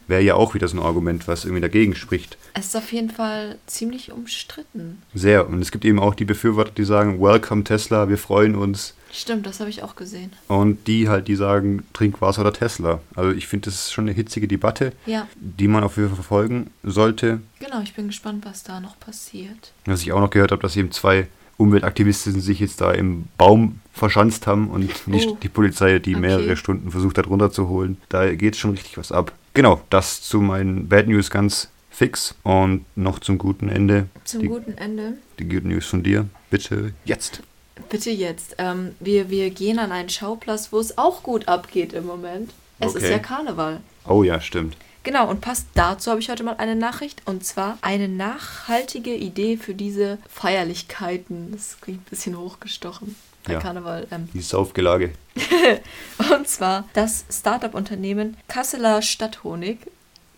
Wäre 0.07 0.23
ja 0.23 0.35
auch 0.35 0.55
wieder 0.55 0.69
so 0.69 0.77
ein 0.77 0.83
Argument, 0.83 1.27
was 1.29 1.45
irgendwie 1.45 1.61
dagegen 1.63 1.95
spricht. 1.95 2.39
Es 2.55 2.67
ist 2.67 2.77
auf 2.77 2.93
jeden 2.93 3.11
Fall 3.11 3.59
ziemlich 3.67 4.13
umstritten. 4.13 5.03
Sehr. 5.15 5.49
Und 5.49 5.61
es 5.61 5.71
gibt 5.71 5.85
eben 5.85 5.99
auch 5.99 6.15
die 6.15 6.25
Befürworter, 6.25 6.73
die 6.77 6.85
sagen, 6.85 7.21
Welcome 7.21 7.65
Tesla, 7.65 8.09
wir 8.09 8.19
freuen 8.19 8.55
uns. 8.55 8.95
Stimmt, 9.13 9.47
das 9.47 9.59
habe 9.61 9.71
ich 9.71 9.83
auch 9.83 9.97
gesehen. 9.97 10.33
Und 10.49 10.87
die 10.87 11.09
halt, 11.09 11.29
die 11.29 11.35
sagen, 11.35 11.83
Trinkwasser 11.95 12.43
oder 12.43 12.53
Tesla. 12.53 13.01
Also 13.17 13.33
ich 13.33 13.47
finde, 13.47 13.67
das 13.67 13.75
ist 13.75 13.93
schon 13.93 14.05
eine 14.05 14.13
hitzige 14.13 14.47
Debatte, 14.47 14.93
Ja, 15.07 15.27
die 15.37 15.67
man 15.69 15.83
auf 15.83 15.97
jeden 15.97 16.09
Fall 16.11 16.17
verfolgen 16.17 16.71
sollte. 16.83 17.41
genau, 17.59 17.81
ich 17.83 17.95
bin 17.95 18.09
gespannt, 18.09 18.45
was 18.47 18.63
da 18.65 18.81
noch 18.81 18.99
passiert. 19.01 19.73
Was 19.87 20.03
ich 20.03 20.13
auch 20.13 20.21
noch 20.21 20.31
gehört 20.31 20.53
habe, 20.53 20.63
dass 20.63 20.77
eben 20.77 20.93
zwei 20.93 21.27
Umweltaktivisten 21.59 22.41
sich 22.41 22.61
jetzt 22.61 22.81
da 22.81 22.93
im 22.93 23.25
Baum 23.37 23.81
verschanzt 23.93 24.47
haben 24.47 24.71
und 24.71 25.07
nicht 25.09 25.29
Oh. 25.29 25.37
die 25.43 25.49
Polizei, 25.49 25.99
die 25.99 26.13
Okay. 26.15 26.21
mehrere 26.21 26.57
Stunden 26.57 26.91
versucht 26.91 27.19
hat 27.19 27.27
runterzuholen. 27.27 27.99
Da 28.09 28.33
geht 28.35 28.57
schon 28.57 28.71
richtig 28.71 28.97
was 28.97 29.13
ab. 29.13 29.33
Genau, 29.55 29.81
das 29.91 30.23
zu 30.23 30.41
meinen 30.41 30.89
Bad 30.89 31.09
News 31.09 31.31
ganz 31.31 31.69
fix. 31.91 32.37
Und 32.45 32.85
noch 32.97 33.19
zum 33.19 33.39
guten 33.39 33.69
Ende. 33.69 34.07
Zum 34.25 34.41
die, 34.41 34.47
guten 34.49 34.79
Ende. 34.79 35.15
die 35.41 35.49
Good 35.49 35.65
News 35.65 35.87
von 35.87 36.03
dir. 36.05 36.27
Bitte 36.49 36.93
jetzt. 37.05 37.43
Bitte 37.91 38.11
jetzt. 38.11 38.55
Ähm, 38.59 38.93
wir, 39.01 39.29
wir 39.31 39.51
gehen 39.51 39.79
an 39.81 39.91
einen 39.93 40.09
Schauplatz, 40.09 40.73
wo 40.73 40.79
es 40.79 40.97
auch 40.97 41.23
gut 41.25 41.49
abgeht 41.49 41.93
im 41.93 42.07
Moment. 42.07 42.53
Es 42.79 42.95
ist 42.95 43.03
Okay. 43.03 43.11
ja 43.11 43.19
Karneval. 43.19 43.81
Oh 44.07 44.23
ja, 44.23 44.41
stimmt. 44.41 44.77
Genau, 45.05 45.29
und 45.31 45.41
passt 45.41 45.67
dazu 45.75 46.11
habe 46.11 46.21
ich 46.21 46.29
heute 46.29 46.43
mal 46.43 46.57
eine 46.59 46.75
Nachricht. 46.77 47.23
Und 47.25 47.45
zwar 47.45 47.79
eine 47.81 48.09
nachhaltige 48.09 49.15
Idee 49.15 49.57
für 49.57 49.75
diese 49.75 50.19
Feierlichkeiten. 50.29 51.53
Das 51.53 51.81
klingt 51.81 52.01
ein 52.03 52.11
bisschen 52.11 52.37
hochgestochen 52.39 53.17
bei 53.45 53.55
Ja. 53.55 53.61
Karneval. 53.61 54.07
Ähm, 54.11 54.29
Dieses 54.35 54.51
Saufgelage. 54.51 55.13
und 56.35 56.49
zwar 56.49 56.85
das 56.93 57.25
Startup-Unternehmen 57.31 58.37
Kasseler 58.49 59.03
Stadthonig. 59.03 59.79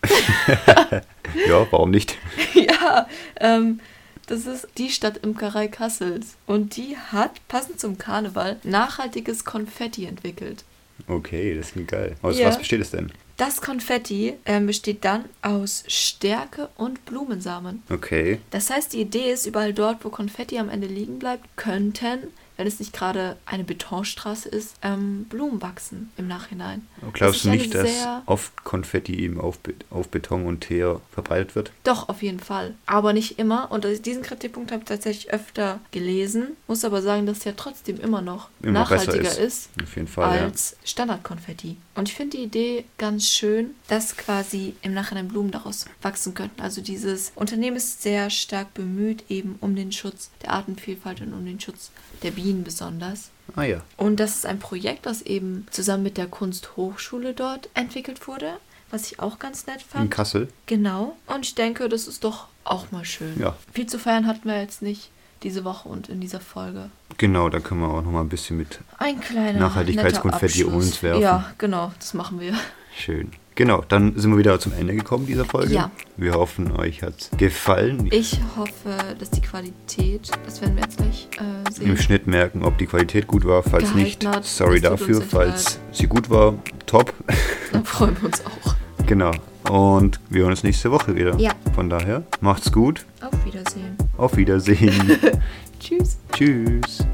Ja, 1.47 1.65
warum 1.71 1.91
nicht? 1.91 2.17
ja, 2.53 3.07
ähm, 3.39 3.79
das 4.27 4.45
ist 4.45 4.67
die 4.77 4.89
Stadtimkerei 4.89 5.67
Kassels. 5.69 6.35
Und 6.45 6.75
die 6.75 6.97
hat, 6.97 7.45
passend 7.47 7.79
zum 7.79 7.97
Karneval, 7.97 8.59
nachhaltiges 8.63 9.45
Konfetti 9.45 10.05
entwickelt. 10.05 10.65
Okay, 11.07 11.55
das 11.55 11.71
klingt 11.71 11.87
geil. 11.89 12.15
Aus 12.21 12.37
Ja. 12.37 12.47
was 12.49 12.57
besteht 12.57 12.81
es 12.81 12.91
denn? 12.91 13.11
Das 13.41 13.59
Konfetti 13.59 14.35
ähm, 14.45 14.67
besteht 14.67 15.03
dann 15.03 15.25
aus 15.41 15.83
Stärke 15.87 16.69
und 16.77 17.05
Blumensamen. 17.05 17.81
Okay. 17.89 18.39
Das 18.51 18.69
heißt, 18.69 18.93
die 18.93 19.01
Idee 19.01 19.31
ist, 19.31 19.47
überall 19.47 19.73
dort, 19.73 20.05
wo 20.05 20.09
Konfetti 20.09 20.59
am 20.59 20.69
Ende 20.69 20.85
liegen 20.85 21.17
bleibt, 21.17 21.43
könnten, 21.55 22.27
wenn 22.61 22.67
es 22.67 22.79
nicht 22.79 22.93
gerade 22.93 23.37
eine 23.47 23.63
Betonstraße 23.63 24.47
ist, 24.47 24.75
ähm, 24.83 25.25
Blumen 25.29 25.61
wachsen 25.63 26.11
im 26.15 26.27
Nachhinein. 26.27 26.87
Glaubst 27.13 27.37
Das 27.37 27.41
du 27.41 27.49
nicht, 27.49 27.73
dass 27.73 27.89
oft 28.27 28.63
Konfetti 28.63 29.15
eben 29.19 29.41
auf, 29.41 29.57
Be- 29.57 29.73
auf 29.89 30.09
Beton 30.09 30.45
und 30.45 30.61
Teer 30.61 31.01
verbreitet 31.11 31.55
wird? 31.55 31.71
Doch, 31.83 32.07
auf 32.07 32.21
jeden 32.21 32.39
Fall. 32.39 32.75
Aber 32.85 33.13
nicht 33.13 33.39
immer. 33.39 33.71
Und 33.71 33.85
diesen 34.05 34.21
Kritikpunkt 34.21 34.71
habe 34.71 34.83
ich 34.83 34.87
tatsächlich 34.89 35.33
öfter 35.33 35.79
gelesen. 35.89 36.49
Muss 36.67 36.85
aber 36.85 37.01
sagen, 37.01 37.25
dass 37.25 37.39
der 37.39 37.55
trotzdem 37.55 37.99
immer 37.99 38.21
noch 38.21 38.49
Immer 38.61 38.73
nachhaltiger 38.81 39.23
ist. 39.31 39.39
ist, 39.39 39.69
Auf 39.81 39.95
jeden 39.95 40.07
Fall, 40.07 40.37
ja. 40.37 40.43
als 40.43 40.75
Standardkonfetti. 40.83 41.77
Und 41.95 42.07
ich 42.09 42.15
finde 42.15 42.37
die 42.37 42.43
Idee 42.43 42.85
ganz 42.99 43.27
schön, 43.27 43.71
dass 43.87 44.15
quasi 44.15 44.75
im 44.83 44.93
Nachhinein 44.93 45.27
Blumen 45.27 45.49
daraus 45.51 45.85
wachsen 46.03 46.35
könnten. 46.35 46.61
Also 46.61 46.81
dieses 46.81 47.31
Unternehmen 47.35 47.77
ist 47.77 48.01
sehr 48.03 48.29
stark 48.29 48.73
bemüht 48.73 49.23
eben 49.29 49.55
um 49.61 49.75
den 49.75 49.91
Schutz 49.91 50.29
der 50.43 50.51
Artenvielfalt 50.51 51.21
und 51.21 51.33
um 51.33 51.45
den 51.45 51.59
Schutz 51.59 51.91
der 52.23 52.31
Bienen 52.31 52.63
besonders. 52.63 53.29
Ah 53.55 53.63
ja. 53.63 53.81
Und 53.97 54.19
das 54.19 54.35
ist 54.35 54.45
ein 54.45 54.59
Projekt, 54.59 55.05
das 55.05 55.21
eben 55.21 55.65
zusammen 55.71 56.03
mit 56.03 56.17
der 56.17 56.27
Kunsthochschule 56.27 57.33
dort 57.33 57.69
entwickelt 57.73 58.27
wurde, 58.27 58.53
was 58.89 59.11
ich 59.11 59.19
auch 59.19 59.39
ganz 59.39 59.67
nett 59.67 59.81
fand. 59.81 60.05
In 60.05 60.09
Kassel. 60.09 60.49
Genau. 60.65 61.17
Und 61.27 61.45
ich 61.45 61.55
denke, 61.55 61.89
das 61.89 62.07
ist 62.07 62.23
doch 62.23 62.47
auch 62.63 62.91
mal 62.91 63.05
schön. 63.05 63.39
Ja. 63.39 63.55
Viel 63.73 63.87
zu 63.87 63.99
feiern 63.99 64.27
hatten 64.27 64.47
wir 64.47 64.59
jetzt 64.59 64.81
nicht 64.81 65.09
diese 65.43 65.63
Woche 65.63 65.89
und 65.89 66.09
in 66.09 66.21
dieser 66.21 66.39
Folge. 66.39 66.91
Genau, 67.17 67.49
da 67.49 67.59
können 67.59 67.81
wir 67.81 67.89
auch 67.89 68.03
noch 68.03 68.11
mal 68.11 68.21
ein 68.21 68.29
bisschen 68.29 68.57
mit. 68.57 68.79
Ein 68.97 69.19
kleiner 69.19 69.59
Nachhaltigkeitskonfetti 69.59 70.63
um 70.65 70.75
uns 70.75 71.01
werfen. 71.01 71.21
Ja, 71.21 71.51
genau, 71.57 71.91
das 71.99 72.13
machen 72.13 72.39
wir. 72.39 72.53
Schön. 72.95 73.31
Genau, 73.55 73.83
dann 73.87 74.17
sind 74.17 74.31
wir 74.31 74.37
wieder 74.37 74.59
zum 74.59 74.73
Ende 74.73 74.95
gekommen 74.95 75.25
dieser 75.25 75.45
Folge. 75.45 75.73
Ja. 75.73 75.91
Wir 76.15 76.33
hoffen, 76.33 76.71
euch 76.71 77.03
hat 77.03 77.13
es 77.19 77.31
gefallen. 77.37 78.07
Ich 78.11 78.39
hoffe, 78.55 78.95
dass 79.19 79.29
die 79.31 79.41
Qualität, 79.41 80.31
das 80.45 80.61
werden 80.61 80.75
wir 80.75 80.83
jetzt 80.83 80.97
gleich 80.97 81.27
äh, 81.37 81.71
sehen. 81.71 81.89
Im 81.89 81.97
Schnitt 81.97 82.27
merken, 82.27 82.63
ob 82.63 82.77
die 82.77 82.85
Qualität 82.85 83.27
gut 83.27 83.45
war. 83.45 83.61
Falls 83.61 83.93
nicht, 83.93 84.25
sorry 84.41 84.79
dafür. 84.79 85.21
Falls 85.21 85.75
leid. 85.75 85.79
sie 85.91 86.07
gut 86.07 86.29
war, 86.29 86.55
top. 86.85 87.13
Dann 87.73 87.83
freuen 87.83 88.15
wir 88.21 88.27
uns 88.27 88.41
auch. 88.45 88.75
genau. 89.05 89.31
Und 89.69 90.19
wir 90.29 90.41
hören 90.41 90.51
uns 90.51 90.63
nächste 90.63 90.91
Woche 90.91 91.15
wieder. 91.15 91.37
Ja. 91.37 91.51
Von 91.75 91.89
daher, 91.89 92.23
macht's 92.39 92.71
gut. 92.71 93.05
Auf 93.21 93.45
Wiedersehen. 93.45 93.95
Auf 94.17 94.37
Wiedersehen. 94.37 95.17
Tschüss. 95.79 96.17
Tschüss. 96.31 97.05